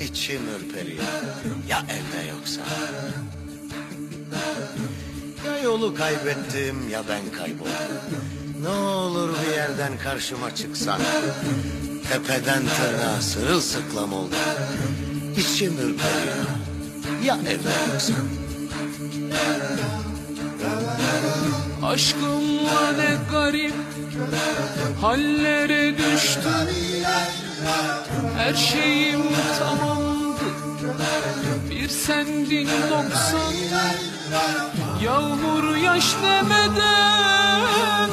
İçim 0.00 0.42
ürperiyor. 0.56 1.04
Ya 1.68 1.82
evde 1.88 2.28
yoksa? 2.30 2.60
Ya 5.46 5.58
yolu 5.58 5.94
kaybettim 5.94 6.88
ya 6.90 7.02
ben 7.08 7.38
kayboldum. 7.38 7.98
Ne 8.62 8.68
olur 8.68 9.30
bir 9.46 9.56
yerden 9.56 9.98
karşıma 9.98 10.54
çıksan. 10.54 11.00
Tepeden 12.12 12.62
tırnağa 12.62 13.20
sırılsıklam 13.20 14.12
oldu. 14.12 14.34
İçim 15.36 15.72
ürperiyor. 15.72 16.46
Ya 17.24 17.38
evde 17.46 17.92
yoksa? 17.92 18.12
Aşkımla 21.88 22.92
ne 22.96 23.16
garip 23.32 23.74
hallere 25.00 25.98
düştüm 25.98 26.68
Her 28.36 28.54
şeyim 28.54 29.22
tamamdı. 29.58 30.44
Bir 31.70 31.88
sendin 31.88 32.68
noksan 32.90 33.52
Yağmur 35.02 35.76
yaş 35.76 36.04
demeden 36.22 38.10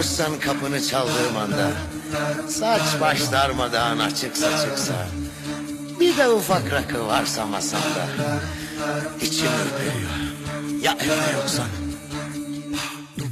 Sarhoşsan 0.00 0.40
kapını 0.40 0.86
çaldırmanda 0.86 1.70
Saç 2.48 2.82
baş 3.00 3.32
darmadağın 3.32 3.98
açıksa 3.98 4.50
çıksa 4.64 4.92
Bir 6.00 6.16
de 6.16 6.28
ufak 6.28 6.72
rakı 6.72 7.06
varsa 7.06 7.46
masanda 7.46 8.06
içim 9.20 9.46
ürperiyor. 9.46 10.10
Ya 10.82 10.92
evde 10.92 11.32
yoksan? 11.40 11.66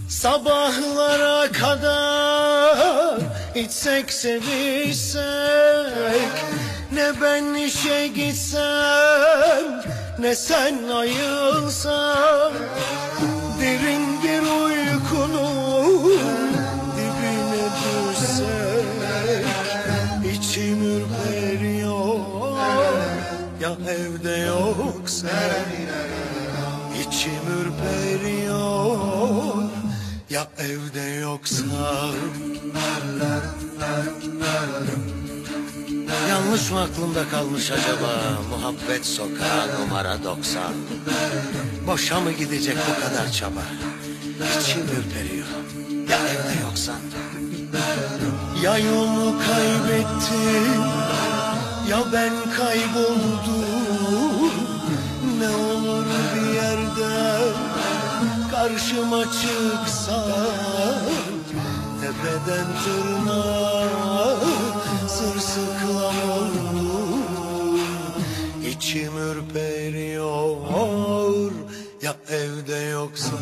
Sabahlara 0.08 1.52
kadar 1.52 3.20
içsek 3.54 4.12
sevişsek 4.12 5.22
Ne 6.92 7.12
ben 7.22 7.54
işe 7.54 8.06
gitsem 8.06 9.82
ne 10.18 10.34
sen 10.34 10.88
ayılsan 10.88 12.52
Derin 13.60 14.17
ya 23.68 23.76
evde 23.92 24.36
yoksa 24.36 25.28
İçim 27.00 27.42
ürperiyor 27.60 28.98
ya 30.30 30.46
evde 30.58 31.00
yoksa 31.00 31.64
Yanlış 36.28 36.70
mı 36.70 36.80
aklımda 36.80 37.28
kalmış 37.28 37.70
acaba 37.70 38.38
Muhabbet 38.50 39.06
sokağı 39.06 39.80
numara 39.80 40.24
90 40.24 40.62
Boşa 41.86 42.20
mı 42.20 42.32
gidecek 42.32 42.76
bu 42.76 42.94
kadar 43.04 43.32
çaba? 43.32 43.62
İçim 44.60 44.82
ürperiyor 44.82 45.46
ya 46.10 46.18
evde 46.18 46.60
yoksan 46.62 47.00
Ya 48.62 48.78
yolu 48.78 49.34
kaybettim 49.38 50.82
ya 51.88 52.12
ben 52.12 52.32
kayboldum 52.56 54.52
Ne 55.38 55.48
olur 55.48 56.04
bir 56.34 56.54
yerde 56.54 57.38
karşıma 58.50 59.24
çıksan. 59.24 60.22
Tepeden 62.00 62.66
tırnağa 62.84 64.36
sırsıklam 65.08 66.30
oldum. 66.30 67.22
İçim 68.66 69.18
ürperiyor 69.18 70.56
ya 72.02 72.16
evde 72.28 72.76
yoksan. 72.76 73.38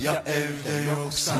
Ya 0.00 0.24
evde 0.26 0.90
yoksan 0.90 1.38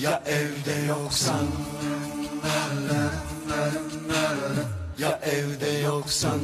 Ya 0.00 0.22
evde 0.26 0.86
yoksan. 0.88 1.46
Ya 4.98 5.20
evde 5.22 5.78
yoksan. 5.78 6.40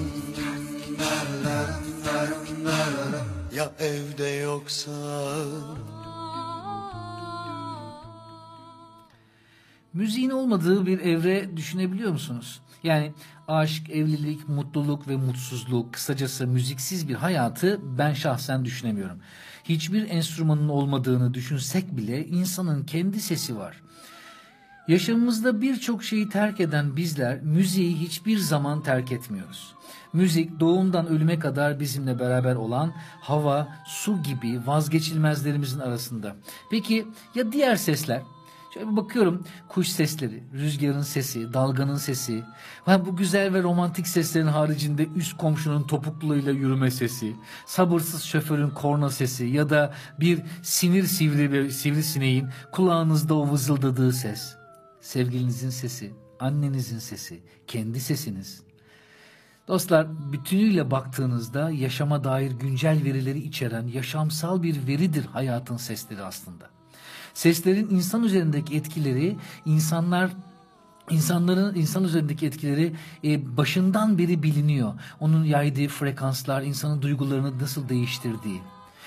Ya 3.54 3.72
evde 3.78 4.28
yoksan. 4.28 5.78
Müziğin 9.92 10.30
olmadığı 10.30 10.86
bir 10.86 11.00
evre 11.00 11.56
düşünebiliyor 11.56 12.10
musunuz? 12.10 12.60
Yani 12.86 13.12
aşk, 13.48 13.90
evlilik, 13.90 14.48
mutluluk 14.48 15.08
ve 15.08 15.16
mutsuzluk, 15.16 15.92
kısacası 15.92 16.46
müziksiz 16.46 17.08
bir 17.08 17.14
hayatı 17.14 17.80
ben 17.98 18.12
şahsen 18.12 18.64
düşünemiyorum. 18.64 19.18
Hiçbir 19.64 20.10
enstrümanın 20.10 20.68
olmadığını 20.68 21.34
düşünsek 21.34 21.96
bile 21.96 22.26
insanın 22.26 22.84
kendi 22.84 23.20
sesi 23.20 23.56
var. 23.56 23.82
Yaşamımızda 24.88 25.62
birçok 25.62 26.04
şeyi 26.04 26.28
terk 26.28 26.60
eden 26.60 26.96
bizler 26.96 27.42
müziği 27.42 27.96
hiçbir 27.96 28.38
zaman 28.38 28.82
terk 28.82 29.12
etmiyoruz. 29.12 29.74
Müzik 30.12 30.60
doğumdan 30.60 31.06
ölüme 31.06 31.38
kadar 31.38 31.80
bizimle 31.80 32.18
beraber 32.18 32.54
olan 32.54 32.94
hava, 33.20 33.68
su 33.86 34.22
gibi 34.22 34.66
vazgeçilmezlerimizin 34.66 35.80
arasında. 35.80 36.36
Peki 36.70 37.06
ya 37.34 37.52
diğer 37.52 37.76
sesler? 37.76 38.22
Şöyle 38.76 38.90
bir 38.90 38.96
bakıyorum 38.96 39.44
kuş 39.68 39.88
sesleri, 39.88 40.44
rüzgarın 40.52 41.02
sesi, 41.02 41.52
dalganın 41.52 41.96
sesi. 41.96 42.44
Ha, 42.84 43.06
bu 43.06 43.16
güzel 43.16 43.54
ve 43.54 43.62
romantik 43.62 44.08
seslerin 44.08 44.46
haricinde 44.46 45.06
üst 45.16 45.36
komşunun 45.36 45.82
topukluğuyla 45.82 46.52
yürüme 46.52 46.90
sesi, 46.90 47.36
sabırsız 47.66 48.22
şoförün 48.22 48.70
korna 48.70 49.10
sesi 49.10 49.44
ya 49.44 49.70
da 49.70 49.94
bir 50.20 50.42
sinir 50.62 51.04
sivri 51.04 51.52
bir 51.52 51.70
sivrisineğin 51.70 52.48
kulağınızda 52.72 53.34
o 53.34 53.50
vızıldadığı 53.50 54.12
ses. 54.12 54.56
Sevgilinizin 55.00 55.70
sesi, 55.70 56.12
annenizin 56.40 56.98
sesi, 56.98 57.40
kendi 57.66 58.00
sesiniz. 58.00 58.62
Dostlar 59.68 60.32
bütünüyle 60.32 60.90
baktığınızda 60.90 61.70
yaşama 61.70 62.24
dair 62.24 62.50
güncel 62.50 63.04
verileri 63.04 63.38
içeren 63.38 63.86
yaşamsal 63.86 64.62
bir 64.62 64.86
veridir 64.86 65.26
hayatın 65.26 65.76
sesleri 65.76 66.22
aslında. 66.22 66.75
Seslerin 67.36 67.90
insan 67.90 68.24
üzerindeki 68.24 68.76
etkileri 68.76 69.36
insanlar 69.66 70.30
İnsanların 71.10 71.74
insan 71.74 72.04
üzerindeki 72.04 72.46
etkileri 72.46 72.96
e, 73.24 73.56
başından 73.56 74.18
beri 74.18 74.42
biliniyor. 74.42 74.94
Onun 75.20 75.44
yaydığı 75.44 75.88
frekanslar, 75.88 76.62
insanın 76.62 77.02
duygularını 77.02 77.58
nasıl 77.58 77.88
değiştirdiği. 77.88 78.60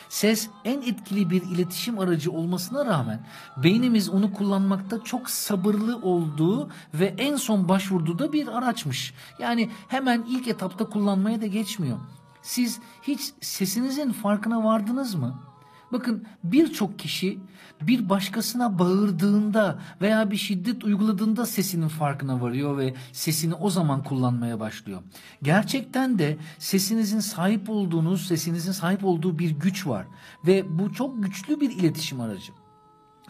Ses 0.09 0.49
en 0.65 0.81
etkili 0.81 1.29
bir 1.29 1.41
iletişim 1.41 1.99
aracı 1.99 2.31
olmasına 2.31 2.85
rağmen 2.85 3.25
beynimiz 3.57 4.09
onu 4.09 4.33
kullanmakta 4.33 5.03
çok 5.03 5.29
sabırlı 5.29 5.97
olduğu 5.97 6.69
ve 6.93 7.15
en 7.17 7.35
son 7.35 7.69
başvurduğu 7.69 8.19
da 8.19 8.33
bir 8.33 8.57
araçmış. 8.57 9.13
Yani 9.39 9.69
hemen 9.87 10.25
ilk 10.29 10.47
etapta 10.47 10.85
kullanmaya 10.85 11.41
da 11.41 11.47
geçmiyor. 11.47 11.97
Siz 12.41 12.79
hiç 13.01 13.33
sesinizin 13.41 14.11
farkına 14.11 14.63
vardınız 14.63 15.15
mı? 15.15 15.48
Bakın 15.91 16.25
birçok 16.43 16.99
kişi 16.99 17.39
bir 17.81 18.09
başkasına 18.09 18.79
bağırdığında 18.79 19.79
veya 20.01 20.31
bir 20.31 20.37
şiddet 20.37 20.83
uyguladığında 20.83 21.45
sesinin 21.45 21.87
farkına 21.87 22.41
varıyor 22.41 22.77
ve 22.77 22.93
sesini 23.11 23.53
o 23.53 23.69
zaman 23.69 24.03
kullanmaya 24.03 24.59
başlıyor. 24.59 25.01
Gerçekten 25.43 26.19
de 26.19 26.37
sesinizin 26.59 27.19
sahip 27.19 27.69
olduğunuz, 27.69 28.27
sesinizin 28.27 28.71
sahip 28.71 29.05
olduğu 29.05 29.39
bir 29.39 29.51
güç 29.51 29.87
var 29.87 30.05
ve 30.47 30.79
bu 30.79 30.93
çok 30.93 31.23
güçlü 31.23 31.59
bir 31.59 31.71
iletişim 31.71 32.21
aracı. 32.21 32.51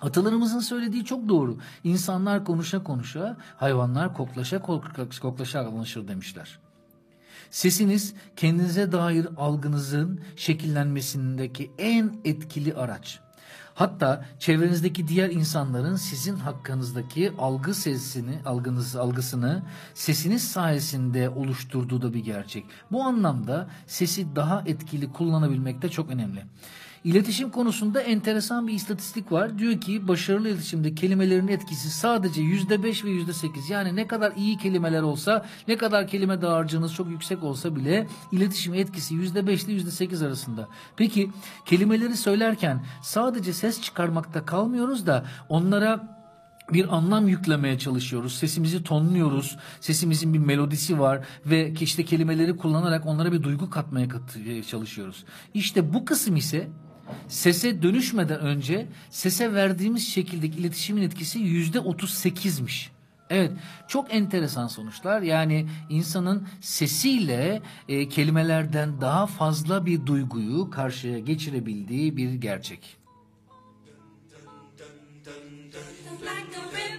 Atalarımızın 0.01 0.59
söylediği 0.59 1.05
çok 1.05 1.29
doğru. 1.29 1.57
İnsanlar 1.83 2.45
konuşa 2.45 2.83
konuşa, 2.83 3.37
hayvanlar 3.57 4.13
koklaşa 4.13 4.61
koklaşa 5.21 5.59
anlaşır 5.59 6.07
demişler. 6.07 6.59
Sesiniz 7.51 8.13
kendinize 8.35 8.91
dair 8.91 9.27
algınızın 9.37 10.21
şekillenmesindeki 10.35 11.71
en 11.77 12.13
etkili 12.25 12.73
araç. 12.73 13.19
Hatta 13.79 14.25
çevrenizdeki 14.39 15.07
diğer 15.07 15.29
insanların 15.29 15.95
sizin 15.95 16.35
hakkınızdaki 16.35 17.31
algı 17.37 17.73
sesini, 17.73 18.39
algınız, 18.45 18.95
algısını 18.95 19.63
sesiniz 19.93 20.51
sayesinde 20.51 21.29
oluşturduğu 21.29 22.01
da 22.01 22.13
bir 22.13 22.19
gerçek. 22.19 22.65
Bu 22.91 23.03
anlamda 23.03 23.69
sesi 23.87 24.35
daha 24.35 24.63
etkili 24.65 25.13
kullanabilmek 25.13 25.81
de 25.81 25.89
çok 25.89 26.09
önemli. 26.09 26.45
İletişim 27.03 27.49
konusunda 27.49 28.01
enteresan 28.01 28.67
bir 28.67 28.73
istatistik 28.73 29.31
var. 29.31 29.59
Diyor 29.59 29.81
ki 29.81 30.07
başarılı 30.07 30.49
iletişimde 30.49 30.95
kelimelerin 30.95 31.47
etkisi 31.47 31.89
sadece 31.89 32.41
yüzde 32.41 32.83
beş 32.83 33.05
ve 33.05 33.09
yüzde 33.09 33.33
sekiz. 33.33 33.69
Yani 33.69 33.95
ne 33.95 34.07
kadar 34.07 34.33
iyi 34.35 34.57
kelimeler 34.57 35.01
olsa, 35.01 35.45
ne 35.67 35.77
kadar 35.77 36.07
kelime 36.07 36.41
dağarcığınız 36.41 36.93
çok 36.93 37.09
yüksek 37.09 37.43
olsa 37.43 37.75
bile 37.75 38.07
iletişim 38.31 38.73
etkisi 38.73 39.15
yüzde 39.15 39.47
beş 39.47 39.63
ile 39.63 39.73
yüzde 39.73 39.91
sekiz 39.91 40.21
arasında. 40.21 40.67
Peki 40.97 41.31
kelimeleri 41.65 42.17
söylerken 42.17 42.83
sadece 43.01 43.53
ses 43.53 43.81
çıkarmakta 43.81 44.45
kalmıyoruz 44.45 45.07
da 45.07 45.25
onlara 45.49 46.19
bir 46.73 46.95
anlam 46.95 47.27
yüklemeye 47.27 47.79
çalışıyoruz. 47.79 48.33
Sesimizi 48.33 48.83
tonluyoruz. 48.83 49.57
Sesimizin 49.79 50.33
bir 50.33 50.39
melodisi 50.39 50.99
var 50.99 51.25
ve 51.45 51.73
işte 51.79 52.05
kelimeleri 52.05 52.57
kullanarak 52.57 53.05
onlara 53.05 53.31
bir 53.31 53.43
duygu 53.43 53.69
katmaya 53.69 54.07
çalışıyoruz. 54.67 55.25
İşte 55.53 55.93
bu 55.93 56.05
kısım 56.05 56.35
ise 56.35 56.69
Sese 57.27 57.81
dönüşmeden 57.81 58.39
önce 58.39 58.87
sese 59.09 59.53
verdiğimiz 59.53 60.07
şekildeki 60.07 60.59
iletişimin 60.59 61.01
etkisi 61.01 61.39
yüzde 61.39 61.79
otuz 61.79 62.13
sekizmiş. 62.13 62.91
Evet 63.29 63.51
çok 63.87 64.13
enteresan 64.13 64.67
sonuçlar 64.67 65.21
yani 65.21 65.67
insanın 65.89 66.47
sesiyle 66.61 67.61
e, 67.87 68.09
kelimelerden 68.09 69.01
daha 69.01 69.27
fazla 69.27 69.85
bir 69.85 70.05
duyguyu 70.05 70.69
karşıya 70.69 71.19
geçirebildiği 71.19 72.17
bir 72.17 72.33
gerçek. 72.33 72.97
Like 76.21 76.98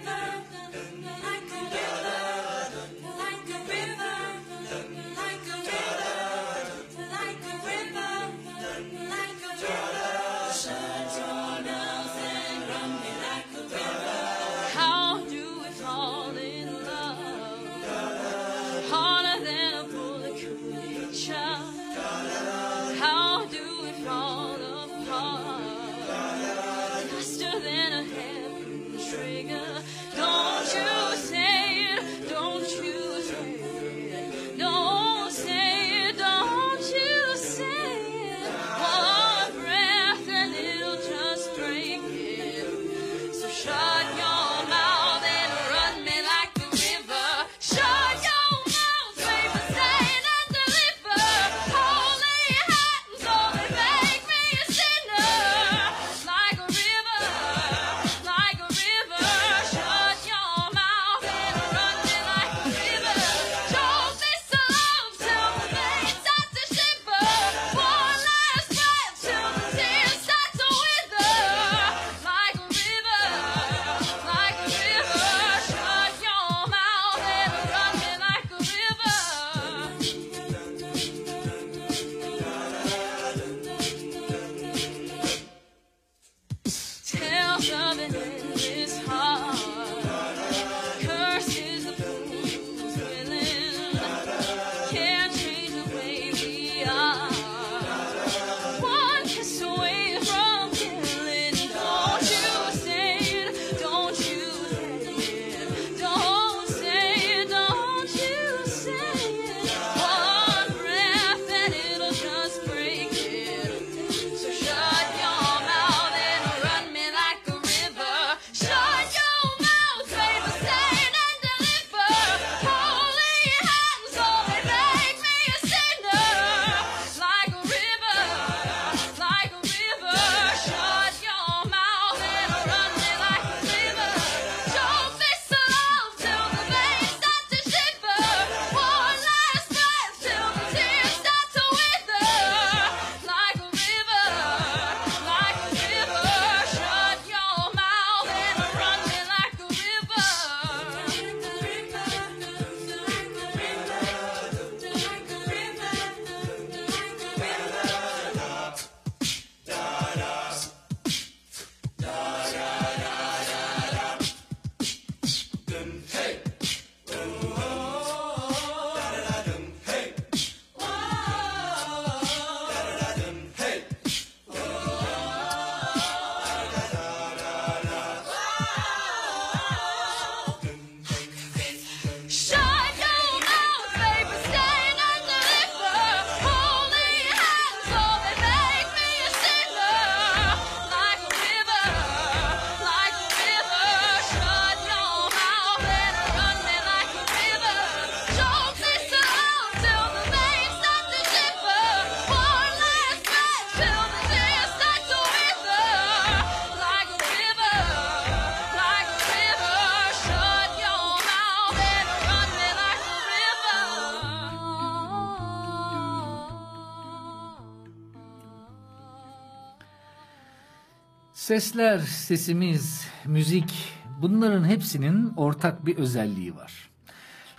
Sesler, 221.51 221.99
sesimiz, 221.99 223.07
müzik 223.25 223.73
bunların 224.21 224.65
hepsinin 224.65 225.33
ortak 225.37 225.85
bir 225.85 225.97
özelliği 225.97 226.55
var. 226.55 226.89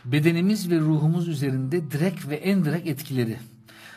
Bedenimiz 0.04 0.70
ve 0.70 0.78
ruhumuz 0.78 1.28
üzerinde 1.28 1.90
direkt 1.90 2.28
ve 2.28 2.36
en 2.36 2.64
direkt 2.64 2.88
etkileri. 2.88 3.38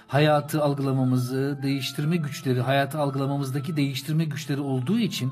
Hayatı 0.07 0.63
algılamamızı, 0.63 1.59
değiştirme 1.63 2.17
güçleri, 2.17 2.61
hayatı 2.61 2.99
algılamamızdaki 2.99 3.75
değiştirme 3.75 4.25
güçleri 4.25 4.61
olduğu 4.61 4.99
için 4.99 5.31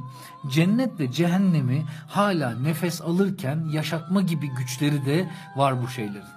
cennet 0.52 1.00
ve 1.00 1.12
cehennemi 1.12 1.86
hala 2.08 2.60
nefes 2.60 3.02
alırken 3.02 3.66
yaşatma 3.72 4.22
gibi 4.22 4.48
güçleri 4.48 5.06
de 5.06 5.30
var 5.56 5.82
bu 5.84 5.88
şeylerin. 5.88 6.34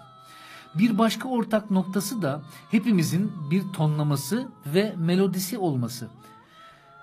Bir 0.74 0.98
başka 0.98 1.28
ortak 1.28 1.70
noktası 1.70 2.22
da 2.22 2.42
hepimizin 2.70 3.32
bir 3.50 3.62
tonlaması 3.72 4.48
ve 4.66 4.94
melodisi 4.98 5.58
olması. 5.58 6.08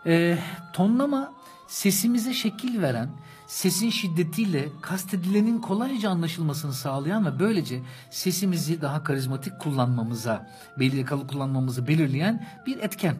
Ee, 0.06 0.38
tonlama 0.74 1.34
sesimize 1.68 2.34
şekil 2.34 2.82
veren, 2.82 3.10
sesin 3.48 3.90
şiddetiyle 3.90 4.70
kastedilenin 4.82 5.62
kolayca 5.62 6.10
anlaşılmasını 6.10 6.74
sağlayan 6.74 7.26
ve 7.26 7.40
böylece 7.40 7.82
sesimizi 8.12 8.82
daha 8.82 9.04
karizmatik 9.04 9.60
kullanmamıza, 9.60 10.50
belirkalı 10.80 11.28
kullanmamızı 11.28 11.88
belirleyen 11.88 12.48
bir 12.66 12.78
etken. 12.78 13.16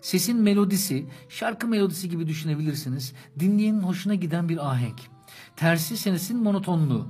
Sesin 0.00 0.36
melodisi, 0.36 1.06
şarkı 1.28 1.66
melodisi 1.66 2.08
gibi 2.08 2.26
düşünebilirsiniz. 2.26 3.12
Dinleyenin 3.40 3.80
hoşuna 3.80 4.14
giden 4.14 4.48
bir 4.48 4.70
ahenk. 4.70 5.00
Tersi 5.56 5.96
sesin 5.96 6.42
monotonluğu. 6.42 7.08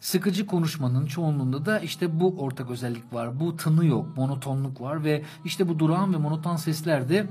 Sıkıcı 0.00 0.46
konuşmanın 0.46 1.06
çoğunluğunda 1.06 1.66
da 1.66 1.78
işte 1.78 2.20
bu 2.20 2.36
ortak 2.38 2.70
özellik 2.70 3.12
var. 3.12 3.40
Bu 3.40 3.56
tını 3.56 3.86
yok, 3.86 4.16
monotonluk 4.16 4.80
var 4.80 5.04
ve 5.04 5.22
işte 5.44 5.68
bu 5.68 5.78
durağan 5.78 6.14
ve 6.14 6.16
monoton 6.16 6.56
sesler 6.56 7.08
de 7.08 7.16
e, 7.16 7.26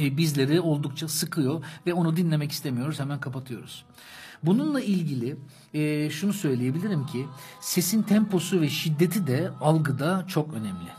bizleri 0.00 0.60
oldukça 0.60 1.08
sıkıyor 1.08 1.64
ve 1.86 1.94
onu 1.94 2.16
dinlemek 2.16 2.52
istemiyoruz 2.52 3.00
hemen 3.00 3.20
kapatıyoruz. 3.20 3.84
Bununla 4.42 4.80
ilgili 4.80 5.36
e, 5.74 6.10
şunu 6.10 6.32
söyleyebilirim 6.32 7.06
ki 7.06 7.26
sesin 7.60 8.02
temposu 8.02 8.60
ve 8.60 8.68
şiddeti 8.68 9.26
de 9.26 9.50
algıda 9.60 10.24
çok 10.28 10.54
önemli. 10.54 10.90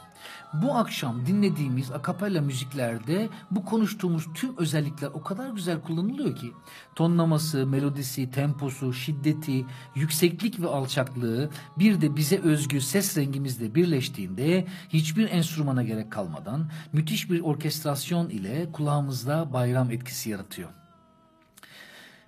Bu 0.54 0.76
akşam 0.76 1.26
dinlediğimiz 1.26 1.92
akapella 1.92 2.42
müziklerde 2.42 3.30
bu 3.52 3.66
konuştuğumuz 3.66 4.28
tüm 4.34 4.58
özellikler 4.58 5.08
o 5.08 5.22
kadar 5.24 5.50
güzel 5.50 5.82
kullanılıyor 5.82 6.36
ki 6.36 6.52
tonlaması, 6.96 7.68
melodisi, 7.68 8.32
temposu, 8.32 8.94
şiddeti, 8.94 9.66
yükseklik 9.96 10.62
ve 10.62 10.68
alçaklığı 10.68 11.50
bir 11.80 12.02
de 12.02 12.16
bize 12.16 12.38
özgü 12.38 12.82
ses 12.82 13.18
rengimizle 13.18 13.76
birleştiğinde 13.76 14.68
hiçbir 14.90 15.30
enstrümana 15.30 15.84
gerek 15.84 16.12
kalmadan 16.12 16.72
müthiş 16.94 17.30
bir 17.30 17.40
orkestrasyon 17.40 18.30
ile 18.30 18.72
kulağımızda 18.72 19.54
bayram 19.54 19.92
etkisi 19.92 20.30
yaratıyor. 20.30 20.81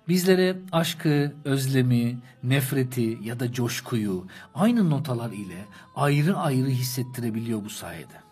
Bizlere 0.08 0.56
aşkı, 0.72 1.32
özlemi, 1.44 2.18
nefreti 2.42 3.18
ya 3.22 3.40
da 3.40 3.52
coşkuyu 3.52 4.26
aynı 4.54 4.90
notalar 4.90 5.30
ile 5.32 5.64
ayrı 5.96 6.36
ayrı 6.36 6.68
hissettirebiliyor 6.68 7.64
bu 7.64 7.70
sayede. 7.70 8.24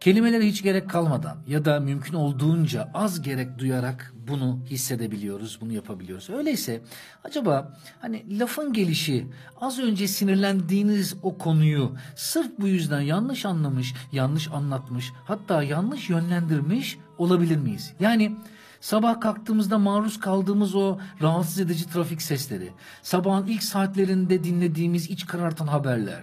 Kelimelere 0.00 0.46
hiç 0.46 0.62
gerek 0.62 0.90
kalmadan 0.90 1.38
ya 1.46 1.64
da 1.64 1.80
mümkün 1.80 2.14
olduğunca 2.14 2.90
az 2.94 3.22
gerek 3.22 3.58
duyarak 3.58 4.14
bunu 4.28 4.58
hissedebiliyoruz, 4.66 5.58
bunu 5.60 5.72
yapabiliyoruz. 5.72 6.30
Öyleyse 6.30 6.82
acaba 7.24 7.78
hani 8.00 8.38
lafın 8.38 8.72
gelişi 8.72 9.26
az 9.60 9.78
önce 9.78 10.08
sinirlendiğiniz 10.08 11.14
o 11.22 11.38
konuyu 11.38 11.96
sırf 12.16 12.50
bu 12.58 12.68
yüzden 12.68 13.00
yanlış 13.00 13.46
anlamış, 13.46 13.94
yanlış 14.12 14.48
anlatmış, 14.48 15.12
hatta 15.24 15.62
yanlış 15.62 16.10
yönlendirmiş 16.10 16.98
olabilir 17.18 17.56
miyiz? 17.56 17.92
Yani 18.00 18.36
Sabah 18.80 19.20
kalktığımızda 19.20 19.78
maruz 19.78 20.20
kaldığımız 20.20 20.74
o 20.74 20.98
rahatsız 21.22 21.60
edici 21.60 21.90
trafik 21.90 22.22
sesleri, 22.22 22.72
sabahın 23.02 23.46
ilk 23.46 23.62
saatlerinde 23.62 24.44
dinlediğimiz 24.44 25.10
iç 25.10 25.26
karartan 25.26 25.66
haberler, 25.66 26.22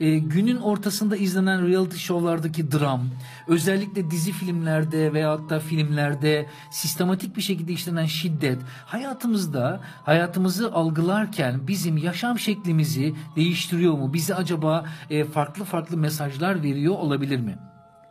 e, 0.00 0.18
günün 0.18 0.56
ortasında 0.56 1.16
izlenen 1.16 1.66
reality 1.68 1.96
show'lardaki 1.96 2.72
dram, 2.72 3.08
özellikle 3.48 4.10
dizi 4.10 4.32
filmlerde 4.32 5.12
veyahut 5.12 5.50
da 5.50 5.60
filmlerde 5.60 6.46
sistematik 6.70 7.36
bir 7.36 7.42
şekilde 7.42 7.72
işlenen 7.72 8.06
şiddet, 8.06 8.58
hayatımızda 8.86 9.80
hayatımızı 10.04 10.72
algılarken 10.72 11.68
bizim 11.68 11.96
yaşam 11.96 12.38
şeklimizi 12.38 13.14
değiştiriyor 13.36 13.94
mu? 13.94 14.12
Bize 14.12 14.34
acaba 14.34 14.84
e, 15.10 15.24
farklı 15.24 15.64
farklı 15.64 15.96
mesajlar 15.96 16.62
veriyor 16.62 16.94
olabilir 16.94 17.40
mi? 17.40 17.58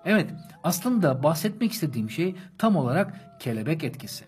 Evet, 0.05 0.29
aslında 0.65 1.23
bahsetmek 1.23 1.71
istediğim 1.71 2.09
şey 2.09 2.35
tam 2.57 2.75
olarak 2.75 3.41
kelebek 3.41 3.83
etkisi. 3.83 4.25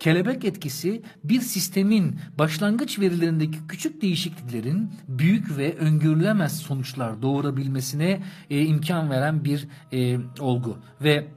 Kelebek 0.00 0.44
etkisi 0.44 1.02
bir 1.24 1.40
sistemin 1.40 2.20
başlangıç 2.38 2.98
verilerindeki 2.98 3.58
küçük 3.68 4.02
değişikliklerin 4.02 4.90
büyük 5.08 5.56
ve 5.56 5.76
öngörülemez 5.76 6.56
sonuçlar 6.56 7.22
doğurabilmesine 7.22 8.22
e, 8.50 8.64
imkan 8.64 9.10
veren 9.10 9.44
bir 9.44 9.68
e, 9.92 10.18
olgu 10.40 10.78
ve 11.00 11.28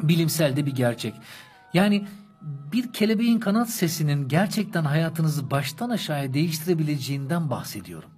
bilimsel 0.00 0.56
de 0.56 0.66
bir 0.66 0.74
gerçek. 0.74 1.14
Yani 1.74 2.06
bir 2.72 2.92
kelebeğin 2.92 3.38
kanat 3.38 3.70
sesinin 3.70 4.28
gerçekten 4.28 4.84
hayatınızı 4.84 5.50
baştan 5.50 5.90
aşağıya 5.90 6.34
değiştirebileceğinden 6.34 7.50
bahsediyorum. 7.50 8.10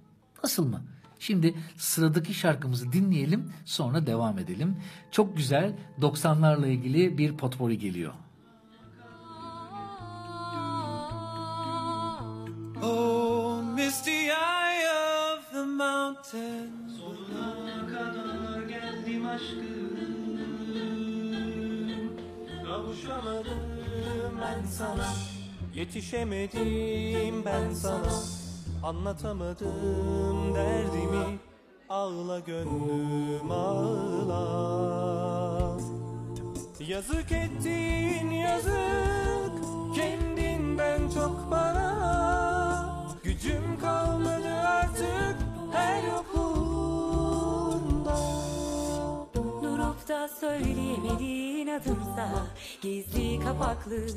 Nasıl 0.43 0.67
mı? 0.67 0.81
Şimdi 1.19 1.55
sıradaki 1.77 2.33
şarkımızı 2.33 2.91
dinleyelim 2.91 3.53
sonra 3.65 4.07
devam 4.07 4.39
edelim. 4.39 4.77
Çok 5.11 5.37
güzel 5.37 5.73
90'larla 6.01 6.67
ilgili 6.67 7.17
bir 7.17 7.37
potpourri 7.37 7.77
geliyor. 7.77 8.13
Oh, 12.83 13.63
misty 13.75 14.11
eye 14.29 14.89
of 15.37 15.51
the 15.51 15.63
mountain. 15.63 16.71
Sonuna 16.99 17.87
kadar 17.87 18.61
geldim 18.67 19.27
aşkım. 19.27 19.77
Kavuşamadım 22.65 23.59
ben 24.41 24.65
sana. 24.67 25.07
Yetişemedim 25.75 27.45
ben 27.45 27.73
sana. 27.73 28.11
Anlatamadım 28.83 30.55
derdimi. 30.55 31.39
Ağla 31.89 32.39
gönlüm 32.39 33.51
ağla. 33.51 34.67
Yazık 36.87 37.31
ettin 37.31 38.29
yazık 38.29 39.51
Kendinden 39.95 41.09
çok 41.09 41.51
bana 41.51 43.05
Gücüm 43.23 43.79
kalmadı 43.81 44.53
artık 44.53 45.35
her 45.73 46.03
yokluğunda 46.03 47.37
Durup 49.63 50.07
da 50.07 50.27
söyleyemediğin 51.67 51.69
adımsa 51.69 52.29
Gizli 52.81 53.39
kapaklı 53.39 54.09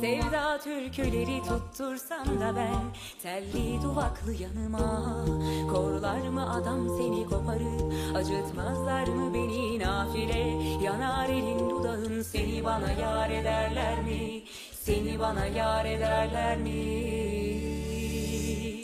sevda 0.00 0.60
türküleri 0.60 1.42
tuttursam 1.42 2.40
da 2.40 2.56
ben 2.56 2.84
Telli 3.22 3.82
duvaklı 3.82 4.32
yanıma. 4.32 5.24
Korlar 5.72 6.28
mı 6.28 6.54
adam 6.54 6.88
seni 6.98 7.24
koparıp 7.24 7.94
Acıtmazlar 8.16 9.06
mı 9.06 9.34
beni 9.34 9.78
nafile? 9.78 10.38
Yanar 10.84 11.28
elin 11.28 11.70
dudağın 11.70 12.22
seni 12.22 12.64
bana 12.64 12.92
yar 12.92 13.30
ederler 13.30 14.02
mi? 14.02 14.42
Seni 14.72 15.18
bana 15.18 15.46
yar 15.46 15.84
ederler 15.84 16.58
mi? 16.58 16.70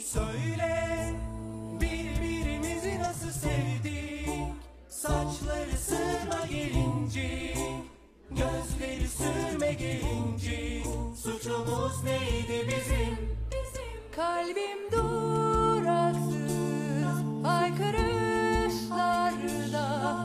Söyle 0.05 1.13
birbirimizi 1.81 2.99
nasıl 2.99 3.31
sevdik? 3.31 4.53
Saçları 4.89 5.77
sırma 5.77 6.45
gelince 6.49 7.56
Gözleri 8.37 9.07
sürme 9.07 9.73
gelince 9.73 10.83
Suçumuz 11.23 12.03
neydi 12.03 12.67
bizim? 12.67 13.17
Kalbim 14.15 14.91
duraksız. 14.91 17.23
Haykırışlarda 17.43 20.17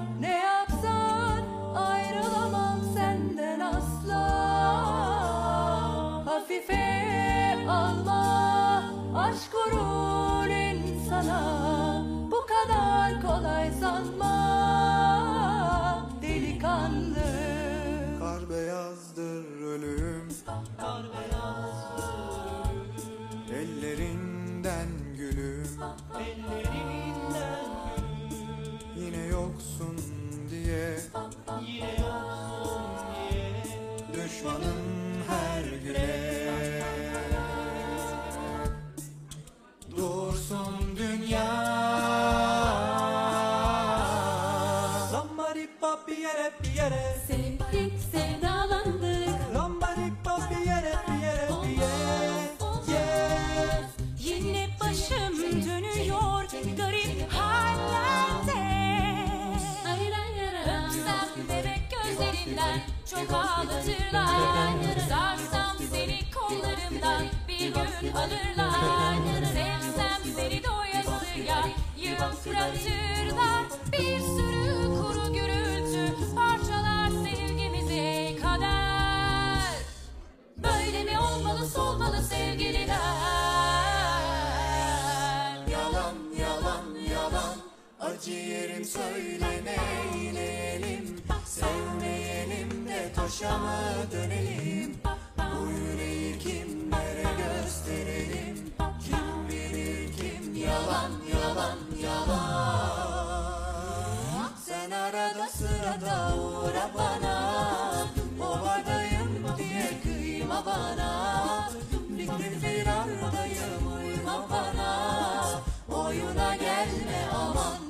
kıyma 110.53 110.67
bana 110.67 111.69
Fikir 112.17 112.61
firardayım 112.61 113.87
uyma 113.97 114.47
bana 114.51 115.63
Oyuna 115.89 116.57
gelme 116.57 117.29
aman 117.35 117.83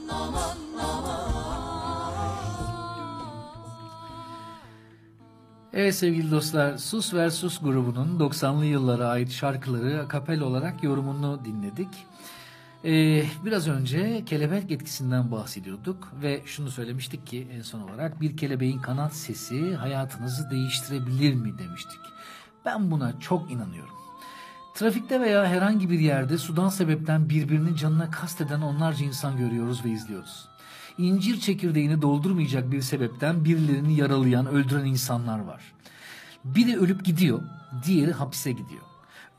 Evet 5.73 5.95
sevgili 5.95 6.31
dostlar 6.31 6.79
Sus 6.79 7.15
Versus 7.15 7.61
grubunun 7.61 8.19
90'lı 8.19 8.65
yıllara 8.65 9.09
ait 9.09 9.31
şarkıları 9.31 10.09
kapel 10.09 10.41
olarak 10.41 10.85
yorumunu 10.85 11.45
dinledik. 11.45 11.89
Ee, 12.85 13.25
biraz 13.45 13.69
önce 13.69 14.25
kelebek 14.27 14.71
etkisinden 14.71 15.33
bahsediyorduk 15.33 16.13
ve 16.23 16.43
şunu 16.47 16.71
söylemiştik 16.71 17.27
ki 17.27 17.49
en 17.53 17.63
son 17.63 17.81
olarak 17.81 18.21
bir 18.21 18.37
kelebeğin 18.37 18.79
kanat 18.79 19.15
sesi 19.15 19.75
hayatınızı 19.75 20.51
değiştirebilir 20.51 21.35
mi 21.35 21.59
demiştik. 21.59 22.12
Ben 22.65 22.91
buna 22.91 23.21
çok 23.21 23.51
inanıyorum. 23.51 23.95
Trafikte 24.75 25.21
veya 25.21 25.47
herhangi 25.47 25.91
bir 25.91 26.01
yerde 26.01 26.39
sudan 26.39 26.69
sebepten 26.69 27.29
birbirinin 27.29 27.75
canına 27.75 28.11
kasteden 28.11 28.61
onlarca 28.61 29.05
insan 29.05 29.37
görüyoruz 29.37 29.85
ve 29.85 29.91
izliyoruz. 29.91 30.49
İncir 30.99 31.41
çekirdeğini 31.41 32.03
doldurmayacak 32.03 32.73
bir 32.73 32.83
sebepten 32.83 33.45
birilerini 33.45 33.97
yaralayan, 33.97 34.47
öldüren 34.47 34.85
insanlar 34.85 35.39
var. 35.39 35.73
Biri 36.45 36.79
ölüp 36.79 37.05
gidiyor, 37.05 37.43
diğeri 37.87 38.13
hapise 38.13 38.53
gidiyor. 38.53 38.83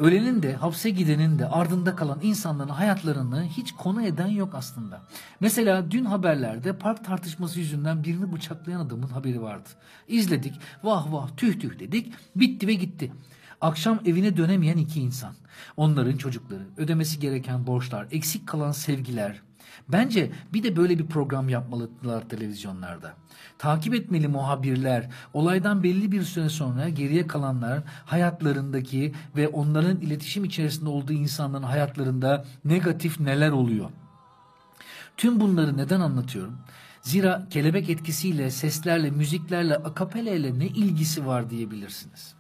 Ölenin 0.03 0.43
de 0.43 0.55
hapse 0.55 0.89
gidenin 0.89 1.39
de 1.39 1.47
ardında 1.47 1.95
kalan 1.95 2.19
insanların 2.21 2.69
hayatlarını 2.69 3.43
hiç 3.43 3.71
konu 3.71 4.03
eden 4.05 4.27
yok 4.27 4.55
aslında. 4.55 5.01
Mesela 5.39 5.91
dün 5.91 6.05
haberlerde 6.05 6.77
park 6.77 7.05
tartışması 7.05 7.59
yüzünden 7.59 8.03
birini 8.03 8.33
bıçaklayan 8.33 8.79
adamın 8.79 9.07
haberi 9.07 9.41
vardı. 9.41 9.69
İzledik, 10.07 10.53
vah 10.83 11.11
vah 11.11 11.29
tüh 11.37 11.59
tüh 11.59 11.79
dedik, 11.79 12.13
bitti 12.35 12.67
ve 12.67 12.73
gitti. 12.73 13.11
Akşam 13.61 13.99
evine 14.05 14.37
dönemeyen 14.37 14.77
iki 14.77 15.01
insan. 15.01 15.33
Onların 15.77 16.17
çocukları, 16.17 16.63
ödemesi 16.77 17.19
gereken 17.19 17.67
borçlar, 17.67 18.07
eksik 18.11 18.47
kalan 18.47 18.71
sevgiler. 18.71 19.41
Bence 19.89 20.31
bir 20.53 20.63
de 20.63 20.75
böyle 20.75 20.99
bir 20.99 21.05
program 21.05 21.49
yapmalılar 21.49 22.29
televizyonlarda. 22.29 23.13
Takip 23.57 23.93
etmeli 23.93 24.27
muhabirler, 24.27 25.09
olaydan 25.33 25.83
belli 25.83 26.11
bir 26.11 26.21
süre 26.21 26.49
sonra 26.49 26.89
geriye 26.89 27.27
kalanlar 27.27 27.83
hayatlarındaki 28.05 29.13
ve 29.35 29.47
onların 29.47 30.01
iletişim 30.01 30.43
içerisinde 30.43 30.89
olduğu 30.89 31.13
insanların 31.13 31.63
hayatlarında 31.63 32.45
negatif 32.65 33.19
neler 33.19 33.51
oluyor. 33.51 33.89
Tüm 35.17 35.39
bunları 35.39 35.77
neden 35.77 35.99
anlatıyorum? 35.99 36.57
Zira 37.01 37.47
kelebek 37.49 37.89
etkisiyle, 37.89 38.51
seslerle, 38.51 39.11
müziklerle, 39.11 39.75
akapela 39.75 40.29
ile 40.29 40.59
ne 40.59 40.67
ilgisi 40.67 41.25
var 41.25 41.49
diyebilirsiniz. 41.49 42.35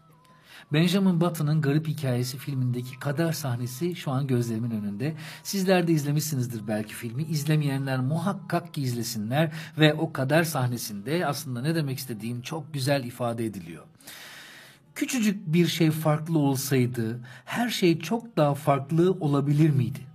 Benjamin 0.73 1.21
Button'ın 1.21 1.61
Garip 1.61 1.87
Hikayesi 1.87 2.37
filmindeki 2.37 2.99
kader 2.99 3.31
sahnesi 3.31 3.95
şu 3.95 4.11
an 4.11 4.27
gözlerimin 4.27 4.71
önünde. 4.71 5.13
Sizler 5.43 5.87
de 5.87 5.91
izlemişsinizdir 5.91 6.67
belki 6.67 6.93
filmi. 6.93 7.23
İzlemeyenler 7.23 7.99
muhakkak 7.99 8.73
ki 8.73 8.81
izlesinler 8.81 9.51
ve 9.77 9.93
o 9.93 10.13
kader 10.13 10.43
sahnesinde 10.43 11.25
aslında 11.25 11.61
ne 11.61 11.75
demek 11.75 11.97
istediğim 11.97 12.41
çok 12.41 12.73
güzel 12.73 13.03
ifade 13.03 13.45
ediliyor. 13.45 13.83
Küçücük 14.95 15.53
bir 15.53 15.67
şey 15.67 15.91
farklı 15.91 16.39
olsaydı 16.39 17.19
her 17.45 17.69
şey 17.69 17.99
çok 17.99 18.37
daha 18.37 18.55
farklı 18.55 19.11
olabilir 19.11 19.69
miydi? 19.69 20.12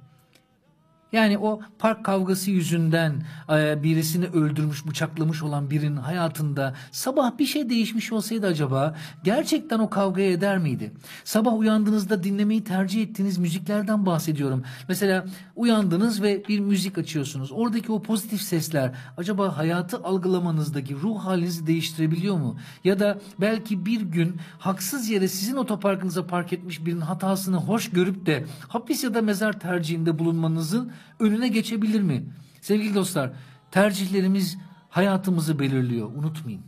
Yani 1.12 1.38
o 1.38 1.60
park 1.78 2.04
kavgası 2.04 2.50
yüzünden 2.50 3.22
e, 3.50 3.82
birisini 3.82 4.26
öldürmüş, 4.26 4.86
bıçaklamış 4.86 5.42
olan 5.42 5.70
birinin 5.70 5.96
hayatında 5.96 6.74
sabah 6.92 7.38
bir 7.38 7.46
şey 7.46 7.70
değişmiş 7.70 8.12
olsaydı 8.12 8.46
acaba 8.46 8.94
gerçekten 9.24 9.78
o 9.78 9.90
kavgaya 9.90 10.32
eder 10.32 10.58
miydi? 10.58 10.92
Sabah 11.24 11.58
uyandığınızda 11.58 12.24
dinlemeyi 12.24 12.64
tercih 12.64 13.02
ettiğiniz 13.02 13.38
müziklerden 13.38 14.06
bahsediyorum. 14.06 14.62
Mesela 14.88 15.24
uyandınız 15.56 16.22
ve 16.22 16.42
bir 16.48 16.60
müzik 16.60 16.98
açıyorsunuz. 16.98 17.52
Oradaki 17.52 17.92
o 17.92 18.02
pozitif 18.02 18.42
sesler 18.42 18.92
acaba 19.16 19.56
hayatı 19.56 19.96
algılamanızdaki 19.96 20.94
ruh 20.94 21.18
halinizi 21.18 21.66
değiştirebiliyor 21.66 22.36
mu? 22.36 22.58
Ya 22.84 22.98
da 22.98 23.18
belki 23.40 23.86
bir 23.86 24.00
gün 24.00 24.36
haksız 24.58 25.08
yere 25.10 25.28
sizin 25.28 25.56
otoparkınıza 25.56 26.26
park 26.26 26.52
etmiş 26.52 26.86
birinin 26.86 27.00
hatasını 27.00 27.56
hoş 27.56 27.90
görüp 27.90 28.26
de 28.26 28.44
hapis 28.68 29.04
ya 29.04 29.14
da 29.14 29.22
mezar 29.22 29.60
tercihinde 29.60 30.18
bulunmanızın 30.18 30.92
önüne 31.20 31.48
geçebilir 31.48 32.00
mi? 32.00 32.24
Sevgili 32.60 32.94
dostlar, 32.94 33.30
tercihlerimiz 33.70 34.58
hayatımızı 34.90 35.58
belirliyor. 35.58 36.10
Unutmayın. 36.14 36.62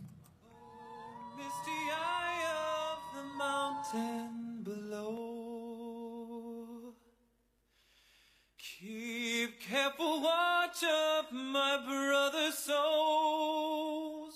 The 8.82 9.48
careful 9.68 10.22
watch 10.22 10.82
of 10.84 11.32
my 11.32 11.78
brother's 11.86 12.54
souls. 12.54 14.34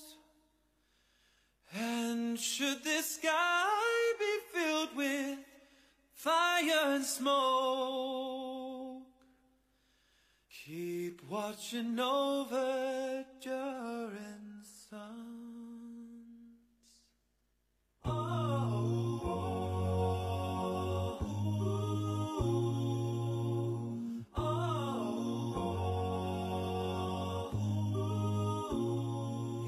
And 1.74 2.38
should 2.38 2.84
this 2.84 3.16
sky 3.16 3.66
be 4.18 4.40
filled 4.53 4.97
with 4.97 5.38
fire 6.14 6.95
and 6.95 7.05
smoke, 7.05 8.54
keep 10.67 11.21
watching 11.29 11.99
over 12.01 13.25
Durin 13.43 14.62
Sons. 14.62 15.11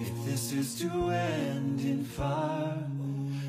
If 0.00 0.24
this 0.24 0.52
is 0.52 0.80
to 0.80 1.10
end 1.10 1.80
in 1.80 2.04
fire, 2.04 2.88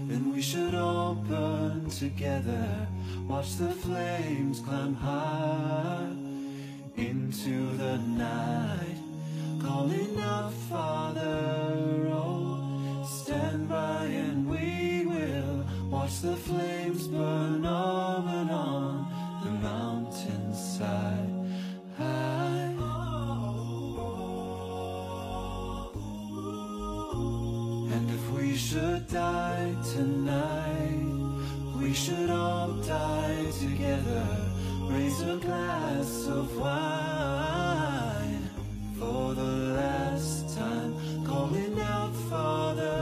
then 0.08 0.34
we 0.34 0.41
should 0.41 0.76
all 0.76 1.16
burn 1.16 1.89
together. 1.89 2.88
Watch 3.26 3.56
the 3.56 3.72
flames 3.72 4.60
climb 4.60 4.95
high 4.95 6.26
into 6.98 7.78
the 7.78 7.98
night, 7.98 8.98
calling 9.62 10.20
out, 10.20 10.52
Father, 10.70 12.10
oh, 12.12 13.06
stand 13.08 13.70
by 13.70 14.06
and 14.06 14.50
we 14.50 15.06
will 15.06 15.66
watch 15.89 16.22
the 16.22 16.36
flames 16.36 17.08
burn 17.08 17.66
on 17.66 18.28
and 18.28 18.50
on 18.50 19.41
the 19.43 19.52
mountainside. 19.52 21.30
High. 21.98 22.74
And 27.93 28.10
if 28.12 28.30
we 28.32 28.56
should 28.56 29.08
die 29.08 29.76
tonight, 29.93 31.06
we 31.80 31.93
should 31.93 32.30
all 32.32 32.74
die 32.74 33.45
together. 33.60 34.57
Raise 34.90 35.22
a 35.22 35.36
glass 35.38 36.28
of 36.28 36.58
wine 36.58 38.50
for 38.98 39.34
the 39.34 39.52
last 39.76 40.58
time. 40.58 40.96
Calling 41.26 41.80
out, 41.80 42.16
Father, 42.30 42.98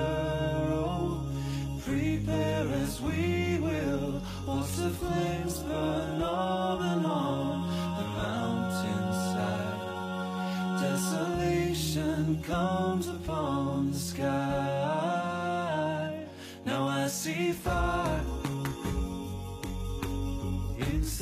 oh, 0.71 1.23
prepare 1.85 2.67
as 2.83 2.99
we 3.01 3.59
will. 3.61 4.21
Watch 4.47 4.75
the 4.77 4.89
flames 4.89 5.59
burn 5.59 6.21
on 6.21 6.81
and 6.81 7.05
on 7.05 7.67
the 7.97 8.05
mountainside. 8.21 9.81
Desolation 10.81 12.41
comes 12.41 13.07
upon 13.07 13.91
the 13.91 13.99
sky. 13.99 14.44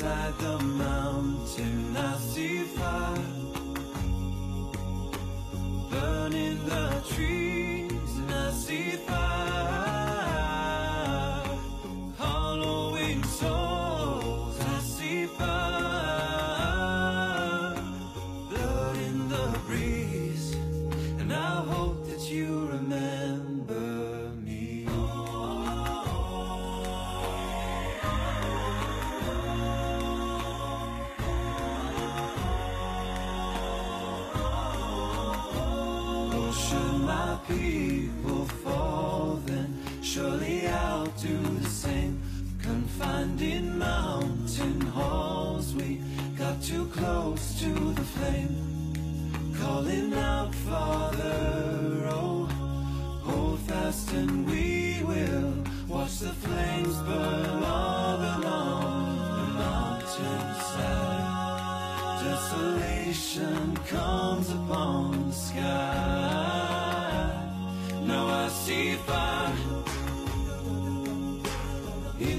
Inside 0.04 0.38
the 0.38 0.58
mountain. 0.58 1.96
I 1.96 2.18
see 2.18 2.58
fire 2.76 3.16
burning 5.90 6.64
the 6.66 7.02
trees, 7.08 7.63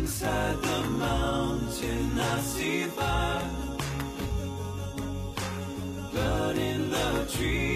inside 0.06 0.62
the 0.62 0.82
mountain. 0.99 2.20
I 2.20 2.39
see 2.39 2.84
fire, 2.84 3.49
blood 6.12 6.58
in 6.58 6.91
the 6.91 7.26
trees, 7.36 7.75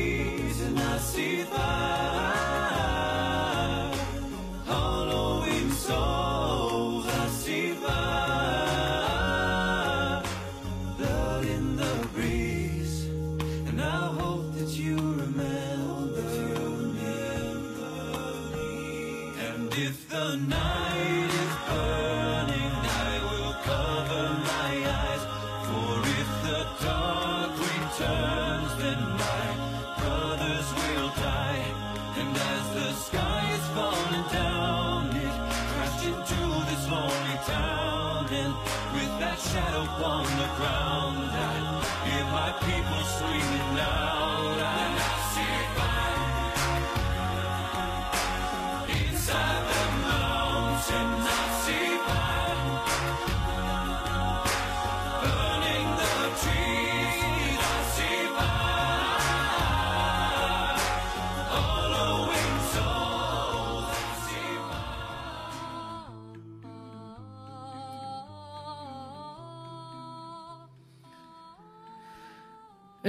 on 40.01 40.23
the 40.23 40.47
ground, 40.55 40.98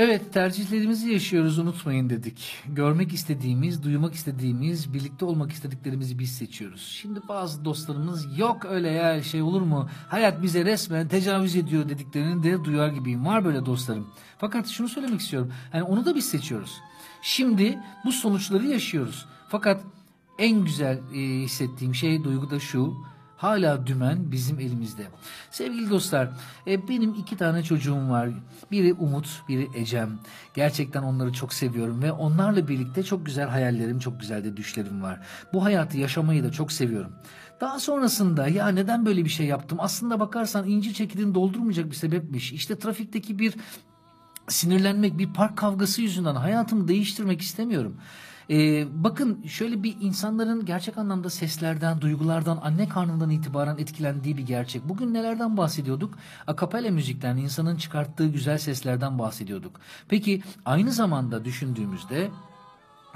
Evet 0.03 0.33
tercihlerimizi 0.33 1.13
yaşıyoruz 1.13 1.59
unutmayın 1.59 2.11
dedik. 2.11 2.57
Görmek 2.69 3.13
istediğimiz, 3.13 3.83
duymak 3.83 4.15
istediğimiz, 4.15 4.95
birlikte 4.95 5.25
olmak 5.25 5.53
istediklerimizi 5.53 6.19
biz 6.19 6.33
seçiyoruz. 6.33 6.81
Şimdi 6.81 7.21
bazı 7.29 7.65
dostlarımız 7.65 8.39
yok 8.39 8.65
öyle 8.65 8.91
ya 8.91 9.23
şey 9.23 9.43
olur 9.43 9.63
mu? 9.63 9.89
Hayat 10.09 10.43
bize 10.43 10.65
resmen 10.65 11.09
tecavüz 11.09 11.57
ediyor 11.57 11.89
dediklerini 11.89 12.43
de 12.43 12.65
duyar 12.65 12.89
gibiyim. 12.89 13.27
Var 13.27 13.45
böyle 13.45 13.67
dostlarım. 13.67 14.07
Fakat 14.39 14.69
şunu 14.69 14.89
söylemek 14.89 15.21
istiyorum. 15.21 15.53
Yani 15.75 15.83
onu 15.83 16.05
da 16.05 16.15
biz 16.15 16.25
seçiyoruz. 16.29 16.81
Şimdi 17.23 17.79
bu 18.05 18.13
sonuçları 18.13 18.67
yaşıyoruz. 18.67 19.27
Fakat 19.49 19.81
en 20.39 20.65
güzel 20.65 20.99
e, 21.15 21.19
hissettiğim 21.19 21.95
şey 21.95 22.25
duygu 22.25 22.51
da 22.51 22.61
şu. 22.61 22.95
Hala 23.41 23.87
dümen 23.87 24.33
bizim 24.33 24.61
elimizde. 24.61 25.07
Sevgili 25.51 25.91
dostlar, 25.91 26.29
e, 26.67 26.89
benim 26.89 27.15
iki 27.15 27.37
tane 27.37 27.63
çocuğum 27.63 28.11
var. 28.11 28.31
Biri 28.71 28.95
Umut, 28.95 29.43
biri 29.49 29.69
Ecem. 29.75 30.19
Gerçekten 30.55 31.03
onları 31.03 31.33
çok 31.33 31.53
seviyorum 31.53 32.03
ve 32.03 32.13
onlarla 32.13 32.69
birlikte 32.69 33.03
çok 33.03 33.27
güzel 33.27 33.49
hayallerim, 33.49 33.99
çok 33.99 34.21
güzel 34.21 34.45
de 34.45 34.57
düşlerim 34.57 35.03
var. 35.03 35.21
Bu 35.53 35.65
hayatı 35.65 35.99
yaşamayı 35.99 36.45
da 36.45 36.53
çok 36.53 36.73
seviyorum. 36.73 37.13
Daha 37.61 37.81
sonrasında 37.81 38.49
ya 38.49 38.69
neden 38.69 39.07
böyle 39.07 39.25
bir 39.25 39.31
şey 39.31 39.47
yaptım? 39.47 39.79
Aslında 39.81 40.21
bakarsan 40.21 40.69
incir 40.69 40.95
çekidini 40.95 41.35
doldurmayacak 41.35 41.91
bir 41.91 41.97
sebepmiş. 41.97 42.53
İşte 42.53 42.79
trafikteki 42.79 43.39
bir 43.39 43.55
sinirlenmek, 44.49 45.19
bir 45.19 45.33
park 45.33 45.57
kavgası 45.57 46.03
yüzünden 46.03 46.35
hayatımı 46.35 46.89
değiştirmek 46.89 47.41
istemiyorum. 47.41 47.97
Ee, 48.51 48.87
bakın 49.05 49.43
şöyle 49.47 49.83
bir 49.83 49.97
insanların 50.01 50.65
gerçek 50.65 50.99
anlamda 50.99 51.31
seslerden, 51.31 52.01
duygulardan, 52.01 52.59
anne 52.63 52.89
karnından 52.89 53.31
itibaren 53.31 53.79
etkilendiği 53.79 54.37
bir 54.37 54.47
gerçek. 54.47 54.89
Bugün 54.89 55.15
nelerden 55.15 55.57
bahsediyorduk? 55.57 56.19
Akapella 56.47 56.91
müzikten, 56.91 57.37
insanın 57.37 57.77
çıkarttığı 57.77 58.27
güzel 58.27 58.59
seslerden 58.59 59.19
bahsediyorduk. 59.19 59.81
Peki 60.09 60.43
aynı 60.65 60.93
zamanda 60.93 61.45
düşündüğümüzde 61.45 62.31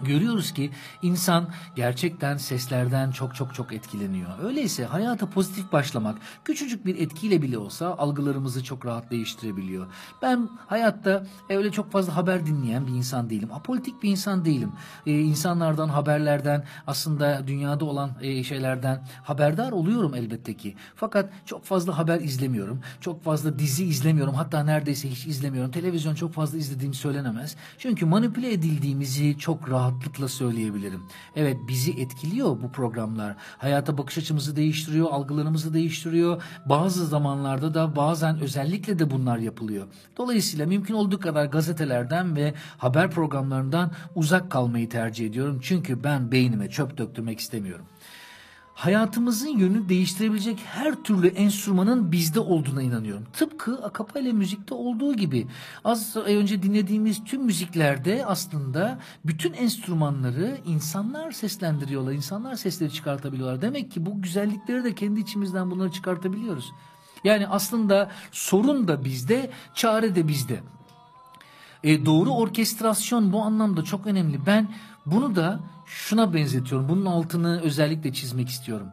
Görüyoruz 0.03 0.53
ki 0.53 0.71
insan 1.03 1.49
gerçekten 1.77 2.37
seslerden 2.37 3.11
çok 3.11 3.35
çok 3.35 3.55
çok 3.55 3.73
etkileniyor. 3.73 4.31
Öyleyse 4.43 4.85
hayata 4.85 5.31
pozitif 5.31 5.73
başlamak 5.73 6.19
küçücük 6.45 6.87
bir 6.87 6.99
etkiyle 6.99 7.43
bile 7.43 7.59
olsa 7.59 7.95
algılarımızı 7.99 8.65
çok 8.65 8.87
rahat 8.87 9.11
değiştirebiliyor. 9.11 9.87
Ben 10.23 10.49
hayatta 10.67 11.27
öyle 11.49 11.73
çok 11.73 11.93
fazla 11.93 12.17
haber 12.17 12.47
dinleyen 12.47 12.87
bir 12.87 12.93
insan 12.93 13.31
değilim. 13.31 13.53
Apolitik 13.53 14.03
bir 14.03 14.11
insan 14.11 14.45
değilim. 14.45 14.73
Ee, 15.07 15.21
insanlardan, 15.21 15.89
haberlerden, 15.89 16.65
aslında 16.87 17.47
dünyada 17.47 17.85
olan 17.85 18.11
e, 18.21 18.45
şeylerden 18.45 19.07
haberdar 19.23 19.73
oluyorum 19.73 20.15
elbette 20.15 20.55
ki. 20.55 20.75
Fakat 20.97 21.31
çok 21.47 21.65
fazla 21.65 21.99
haber 21.99 22.21
izlemiyorum. 22.21 22.81
Çok 23.01 23.25
fazla 23.25 23.59
dizi 23.59 23.85
izlemiyorum. 23.85 24.35
Hatta 24.35 24.65
neredeyse 24.65 25.11
hiç 25.11 25.27
izlemiyorum. 25.27 25.71
Televizyon 25.71 26.15
çok 26.15 26.33
fazla 26.33 26.59
izlediğim 26.59 26.95
söylenemez. 26.95 27.57
Çünkü 27.79 28.07
manipüle 28.07 28.53
edildiğimizi 28.53 29.39
çok 29.39 29.71
rahatlıkla 29.85 30.29
söyleyebilirim. 30.29 31.03
Evet 31.37 31.57
bizi 31.69 31.93
etkiliyor 32.01 32.63
bu 32.63 32.73
programlar. 32.73 33.37
Hayata 33.59 33.99
bakış 33.99 34.19
açımızı 34.19 34.57
değiştiriyor, 34.57 35.11
algılarımızı 35.11 35.75
değiştiriyor. 35.75 36.43
Bazı 36.67 37.07
zamanlarda 37.07 37.75
da 37.75 37.97
bazen 37.97 38.41
özellikle 38.41 38.99
de 38.99 39.11
bunlar 39.11 39.39
yapılıyor. 39.39 39.87
Dolayısıyla 40.17 40.67
mümkün 40.67 40.95
olduğu 40.95 41.21
kadar 41.21 41.45
gazetelerden 41.45 42.37
ve 42.37 42.55
haber 42.79 43.11
programlarından 43.11 43.91
uzak 44.15 44.51
kalmayı 44.51 44.89
tercih 44.89 45.27
ediyorum. 45.27 45.59
Çünkü 45.63 46.05
ben 46.05 46.33
beynime 46.33 46.71
çöp 46.71 46.99
döktürmek 46.99 47.41
istemiyorum 47.41 47.87
hayatımızın 48.75 49.49
yönünü 49.49 49.89
değiştirebilecek 49.89 50.59
her 50.67 50.95
türlü 50.95 51.27
enstrümanın 51.27 52.13
bizde 52.13 52.41
olduğuna 52.41 52.83
inanıyorum. 52.83 53.25
Tıpkı 53.33 53.85
akapella 53.85 54.33
müzikte 54.33 54.75
olduğu 54.75 55.15
gibi. 55.15 55.47
Az 55.85 56.17
önce 56.17 56.63
dinlediğimiz 56.63 57.25
tüm 57.25 57.43
müziklerde 57.43 58.27
aslında 58.27 58.99
bütün 59.25 59.53
enstrümanları 59.53 60.59
insanlar 60.67 61.33
seslendiriyorlar. 61.33 62.13
İnsanlar 62.13 62.55
sesleri 62.55 62.93
çıkartabiliyorlar. 62.93 63.63
Demek 63.63 63.91
ki 63.91 64.07
bu 64.07 64.23
güzellikleri 64.23 64.85
de 64.85 64.95
kendi 64.95 65.21
içimizden 65.21 65.71
bunları 65.71 65.93
çıkartabiliyoruz. 65.93 66.73
Yani 67.25 67.47
aslında 67.49 68.11
sorun 68.33 68.89
da 68.89 69.05
bizde, 69.05 69.51
çare 69.75 70.15
de 70.15 70.29
bizde. 70.29 70.61
E, 71.85 72.07
doğru 72.07 72.31
orkestrasyon 72.31 73.33
bu 73.33 73.43
anlamda 73.43 73.85
çok 73.85 74.07
önemli. 74.07 74.47
Ben 74.47 74.69
bunu 75.07 75.37
da 75.37 75.61
şuna 75.87 76.35
benzetiyorum. 76.35 76.89
Bunun 76.89 77.07
altını 77.07 77.61
özellikle 77.61 78.13
çizmek 78.13 78.49
istiyorum. 78.49 78.89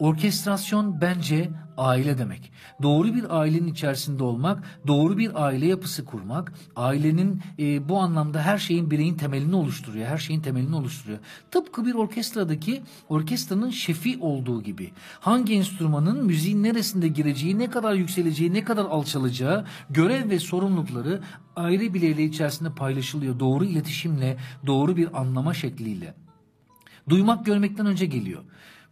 Orkestrasyon 0.00 1.00
bence 1.00 1.50
aile 1.76 2.18
demek. 2.18 2.52
Doğru 2.82 3.14
bir 3.14 3.40
ailenin 3.40 3.66
içerisinde 3.66 4.22
olmak, 4.22 4.64
doğru 4.86 5.18
bir 5.18 5.44
aile 5.44 5.66
yapısı 5.66 6.04
kurmak, 6.04 6.52
ailenin 6.76 7.42
e, 7.58 7.88
bu 7.88 7.98
anlamda 7.98 8.42
her 8.42 8.58
şeyin 8.58 8.90
bireyin 8.90 9.14
temelini 9.14 9.56
oluşturuyor. 9.56 10.06
Her 10.06 10.18
şeyin 10.18 10.40
temelini 10.40 10.76
oluşturuyor. 10.76 11.18
Tıpkı 11.50 11.86
bir 11.86 11.94
orkestradaki 11.94 12.82
orkestranın 13.08 13.70
şefi 13.70 14.18
olduğu 14.20 14.62
gibi. 14.62 14.92
Hangi 15.20 15.54
enstrümanın 15.54 16.26
müziğin 16.26 16.62
neresinde 16.62 17.08
gireceği, 17.08 17.58
ne 17.58 17.70
kadar 17.70 17.94
yükseleceği, 17.94 18.54
ne 18.54 18.64
kadar 18.64 18.84
alçalacağı, 18.84 19.66
görev 19.90 20.30
ve 20.30 20.38
sorumlulukları 20.38 21.20
aile 21.56 21.94
bireyleri 21.94 22.24
içerisinde 22.24 22.74
paylaşılıyor. 22.74 23.40
Doğru 23.40 23.64
iletişimle, 23.64 24.36
doğru 24.66 24.96
bir 24.96 25.20
anlama 25.20 25.54
şekliyle. 25.54 26.14
Duymak 27.08 27.46
görmekten 27.46 27.86
önce 27.86 28.06
geliyor. 28.06 28.42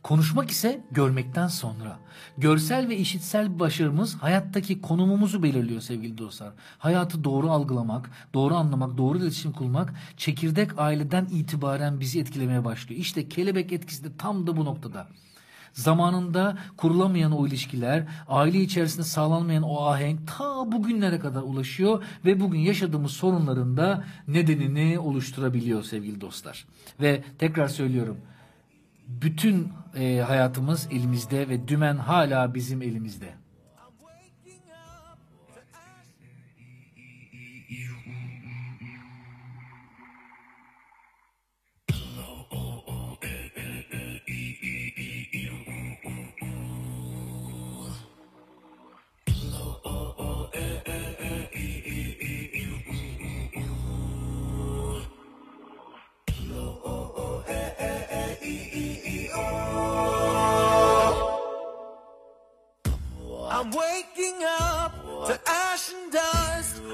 Konuşmak 0.03 0.51
ise 0.51 0.84
görmekten 0.90 1.46
sonra. 1.46 1.99
Görsel 2.38 2.88
ve 2.88 2.96
işitsel 2.96 3.59
başarımız 3.59 4.14
hayattaki 4.14 4.80
konumumuzu 4.80 5.42
belirliyor 5.42 5.80
sevgili 5.80 6.18
dostlar. 6.18 6.53
Hayatı 6.78 7.24
doğru 7.24 7.51
algılamak, 7.51 8.11
doğru 8.34 8.55
anlamak, 8.55 8.99
doğru 8.99 9.18
iletişim 9.18 9.53
kurmak 9.53 9.94
çekirdek 10.16 10.78
aileden 10.78 11.24
itibaren 11.24 12.01
bizi 12.01 12.20
etkilemeye 12.20 12.64
başlıyor. 12.64 13.01
İşte 13.01 13.28
kelebek 13.28 13.72
etkisi 13.72 14.05
de 14.05 14.09
tam 14.18 14.46
da 14.46 14.57
bu 14.57 14.64
noktada. 14.64 15.07
Zamanında 15.72 16.59
kurulamayan 16.76 17.32
o 17.32 17.46
ilişkiler, 17.46 18.05
aile 18.28 18.61
içerisinde 18.61 19.05
sağlanmayan 19.05 19.62
o 19.62 19.84
ahenk 19.84 20.20
ta 20.38 20.72
bugünlere 20.72 21.18
kadar 21.18 21.42
ulaşıyor 21.42 22.05
ve 22.24 22.40
bugün 22.40 22.59
yaşadığımız 22.59 23.11
sorunların 23.11 23.76
da 23.76 24.05
nedenini 24.28 24.99
oluşturabiliyor 24.99 25.82
sevgili 25.82 26.20
dostlar. 26.20 26.64
Ve 27.01 27.24
tekrar 27.38 27.68
söylüyorum, 27.68 28.16
bütün 29.09 29.72
e, 29.94 30.18
hayatımız 30.20 30.88
elimizde 30.90 31.48
ve 31.48 31.68
dümen 31.68 31.96
hala 31.96 32.54
bizim 32.54 32.82
elimizde. 32.82 33.38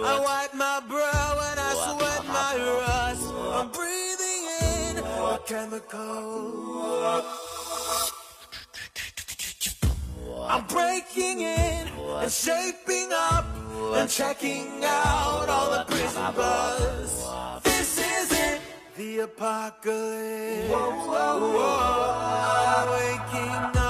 I 0.07 0.21
wipe 0.21 0.55
my 0.55 0.81
brow 0.87 1.41
and 1.51 1.59
I 1.61 1.73
sweat 1.85 2.27
my 2.27 2.57
rust. 2.79 3.27
I'm 3.57 3.69
breathing 3.71 4.45
in 4.73 4.99
a 4.99 5.39
chemical. 5.47 7.23
I'm 10.47 10.65
breaking 10.67 11.41
in 11.41 11.89
and 11.89 12.31
shaping 12.31 13.11
up 13.13 13.47
and 13.95 14.11
checking 14.11 14.85
out 14.85 15.49
all 15.49 15.71
the 15.71 15.85
prison 15.89 16.35
buzz. 16.37 17.25
This 17.65 17.99
is 17.99 18.33
it, 18.33 18.61
the 18.97 19.21
apocalypse. 19.21 20.71
I'm 22.77 22.87
waking 22.91 23.65
up, 23.81 23.84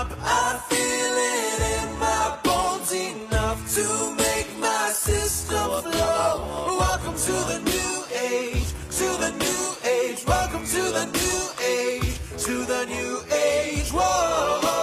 to 7.25 7.33
the 7.33 7.59
new 7.65 8.05
age, 8.21 8.69
to 8.91 9.09
the 9.17 9.31
new 9.39 9.89
age. 9.89 10.27
Welcome 10.27 10.67
to 10.67 10.83
the 10.93 11.07
new 11.07 11.65
age, 11.65 12.19
to 12.37 12.65
the 12.67 12.85
new 12.85 13.23
age. 13.33 13.89
Whoa, 13.91 14.74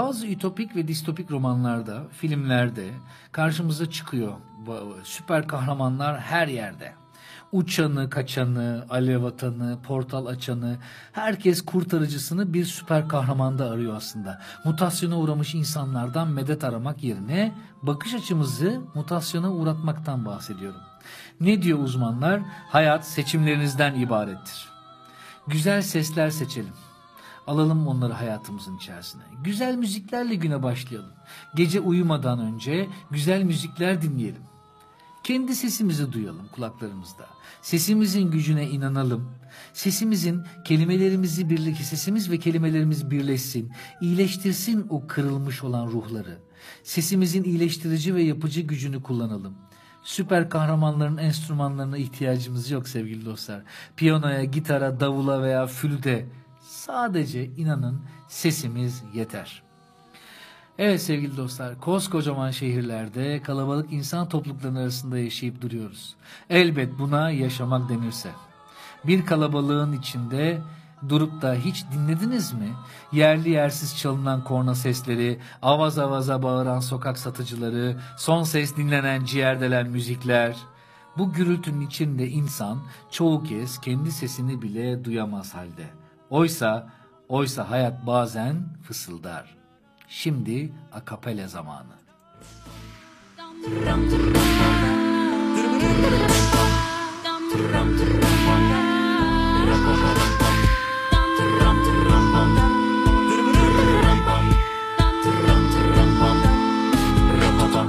Bazı 0.00 0.26
ütopik 0.26 0.76
ve 0.76 0.88
distopik 0.88 1.30
romanlarda, 1.30 2.02
filmlerde 2.12 2.90
karşımıza 3.32 3.90
çıkıyor. 3.90 4.32
Süper 5.04 5.48
kahramanlar 5.48 6.20
her 6.20 6.48
yerde. 6.48 6.92
Uçanı, 7.52 8.10
kaçanı, 8.10 8.86
alev 8.90 9.24
atanı, 9.24 9.78
portal 9.82 10.26
açanı, 10.26 10.78
herkes 11.12 11.62
kurtarıcısını 11.62 12.54
bir 12.54 12.64
süper 12.64 13.08
kahramanda 13.08 13.70
arıyor 13.70 13.96
aslında. 13.96 14.42
Mutasyona 14.64 15.18
uğramış 15.18 15.54
insanlardan 15.54 16.28
medet 16.28 16.64
aramak 16.64 17.02
yerine 17.02 17.52
bakış 17.82 18.14
açımızı 18.14 18.80
mutasyona 18.94 19.52
uğratmaktan 19.52 20.24
bahsediyorum. 20.24 20.80
Ne 21.40 21.62
diyor 21.62 21.78
uzmanlar? 21.78 22.40
Hayat 22.68 23.06
seçimlerinizden 23.06 23.94
ibarettir. 23.94 24.68
Güzel 25.46 25.82
sesler 25.82 26.30
seçelim. 26.30 26.89
Alalım 27.46 27.86
onları 27.86 28.12
hayatımızın 28.12 28.76
içerisine. 28.76 29.22
Güzel 29.44 29.76
müziklerle 29.76 30.34
güne 30.34 30.62
başlayalım. 30.62 31.12
Gece 31.54 31.80
uyumadan 31.80 32.38
önce 32.38 32.88
güzel 33.10 33.42
müzikler 33.42 34.02
dinleyelim. 34.02 34.42
Kendi 35.24 35.54
sesimizi 35.54 36.12
duyalım 36.12 36.48
kulaklarımızda. 36.52 37.26
Sesimizin 37.62 38.30
gücüne 38.30 38.68
inanalım. 38.68 39.30
Sesimizin 39.72 40.42
kelimelerimizi 40.64 41.50
birlik, 41.50 41.76
sesimiz 41.76 42.30
ve 42.30 42.38
kelimelerimiz 42.38 43.10
birleşsin. 43.10 43.72
iyileştirsin 44.00 44.86
o 44.90 45.06
kırılmış 45.06 45.62
olan 45.64 45.86
ruhları. 45.86 46.38
Sesimizin 46.82 47.44
iyileştirici 47.44 48.14
ve 48.14 48.22
yapıcı 48.22 48.60
gücünü 48.60 49.02
kullanalım. 49.02 49.54
Süper 50.02 50.50
kahramanların 50.50 51.16
enstrümanlarına 51.16 51.98
ihtiyacımız 51.98 52.70
yok 52.70 52.88
sevgili 52.88 53.24
dostlar. 53.24 53.62
Piyanoya, 53.96 54.44
gitara, 54.44 55.00
davula 55.00 55.42
veya 55.42 55.66
flüte 55.66 56.26
sadece 56.80 57.44
inanın 57.44 58.00
sesimiz 58.28 59.02
yeter. 59.14 59.62
Evet 60.78 61.02
sevgili 61.02 61.36
dostlar, 61.36 61.80
koskocaman 61.80 62.50
şehirlerde 62.50 63.42
kalabalık 63.42 63.92
insan 63.92 64.28
topluluklarının 64.28 64.80
arasında 64.80 65.18
yaşayıp 65.18 65.60
duruyoruz. 65.60 66.16
Elbet 66.50 66.98
buna 66.98 67.30
yaşamak 67.30 67.88
denirse. 67.88 68.30
Bir 69.04 69.26
kalabalığın 69.26 69.92
içinde 69.92 70.60
durup 71.08 71.42
da 71.42 71.54
hiç 71.54 71.84
dinlediniz 71.92 72.52
mi? 72.52 72.72
Yerli 73.12 73.50
yersiz 73.50 73.98
çalınan 73.98 74.44
korna 74.44 74.74
sesleri, 74.74 75.40
avaz 75.62 75.98
avaza 75.98 76.42
bağıran 76.42 76.80
sokak 76.80 77.18
satıcıları, 77.18 77.96
son 78.18 78.42
ses 78.42 78.76
dinlenen 78.76 79.24
ciğerdelen 79.24 79.90
müzikler. 79.90 80.56
Bu 81.18 81.32
gürültünün 81.32 81.86
içinde 81.86 82.28
insan 82.28 82.78
çoğu 83.10 83.42
kez 83.42 83.80
kendi 83.80 84.12
sesini 84.12 84.62
bile 84.62 85.04
duyamaz 85.04 85.54
halde. 85.54 85.99
Oysa, 86.30 86.88
oysa 87.28 87.70
hayat 87.70 88.06
bazen 88.06 88.56
fısıldar. 88.82 89.56
Şimdi 90.08 90.72
akapele 90.92 91.48
zamanı. 91.48 92.00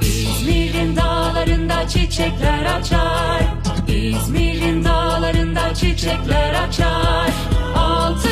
İzmir'in 0.02 0.96
dağlarında 0.96 1.88
çiçekler 1.88 2.64
açar 2.64 3.42
İzmir'in 3.88 4.84
dağlarında 4.84 5.74
çiçekler 5.74 6.54
açar 6.54 7.30
Altın 7.76 8.31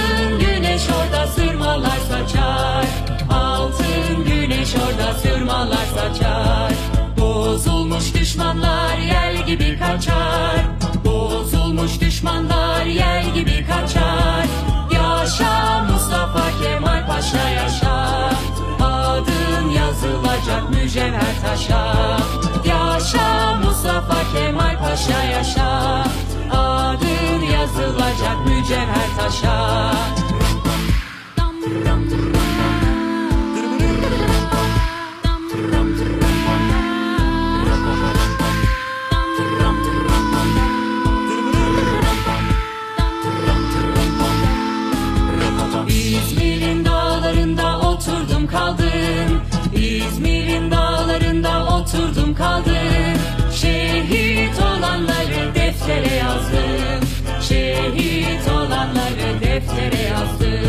güneş 0.80 0.96
orada 0.96 1.26
sırmalar 1.26 1.98
saçar. 2.08 2.84
Altın 3.30 4.24
güneş 4.24 4.74
orada 4.74 5.14
sırmalar 5.18 5.86
saçar. 5.94 6.72
Bozulmuş 7.18 8.14
düşmanlar 8.14 8.98
yel 8.98 9.46
gibi 9.46 9.78
kaçar. 9.78 10.60
Bozulmuş 11.04 12.00
düşmanlar 12.00 12.84
yel 12.84 13.34
gibi 13.34 13.66
kaçar. 13.66 14.46
Yaşa 14.92 15.84
Mustafa 15.92 16.44
Kemal 16.62 17.06
Paşa 17.06 17.48
yaşa. 17.48 18.30
Adın 18.80 19.70
yazılacak 19.70 20.70
mücevher 20.70 21.34
taşa. 21.44 21.96
Yaşa 22.64 23.56
Mustafa 23.64 24.18
Kemal 24.34 24.78
Paşa 24.78 25.22
yaşa. 25.22 26.04
Adın 26.50 27.42
yazılacak 27.42 28.46
mücevher 28.46 29.08
taşa 29.18 29.90
İzmir'in 45.90 46.84
dağlarında 46.84 47.78
oturdum 47.78 48.46
kaldım. 48.46 49.42
İzmir'in 49.74 50.70
dağlarında 50.70 51.66
oturdum 51.66 52.34
kaldım. 52.34 52.74
Şehit 53.54 54.58
olanları 54.58 55.54
deftere 55.54 56.14
yazdım. 56.14 57.08
Şehit 57.48 58.48
olanları 58.48 59.40
deftere 59.40 60.02
yazdım 60.02 60.59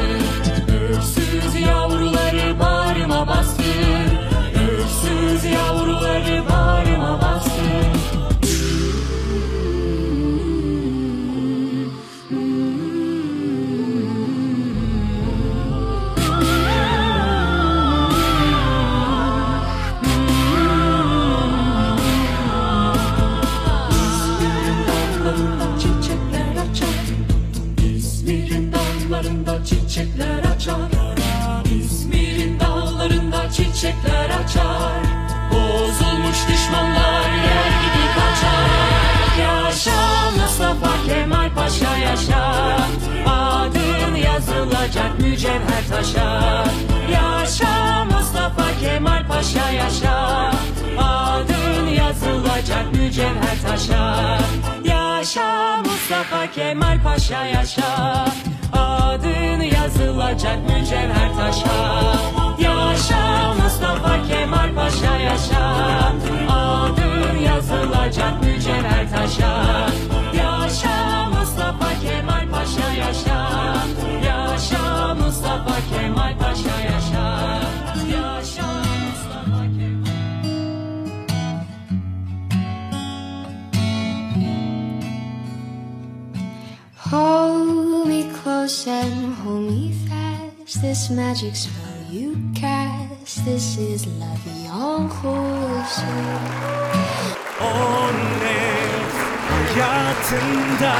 hayatında 100.82 100.96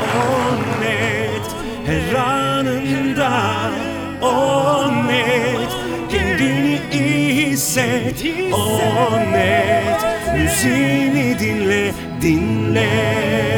O 0.00 0.80
net 0.80 1.46
her 1.86 2.14
anında 2.14 3.70
O 4.22 5.06
net 5.06 5.70
kendini 6.10 6.80
iyi 6.92 7.46
hisset 7.46 8.24
O 8.52 8.80
net 9.32 10.00
müziğini 10.34 11.38
dinle 11.38 11.92
dinle 12.22 13.53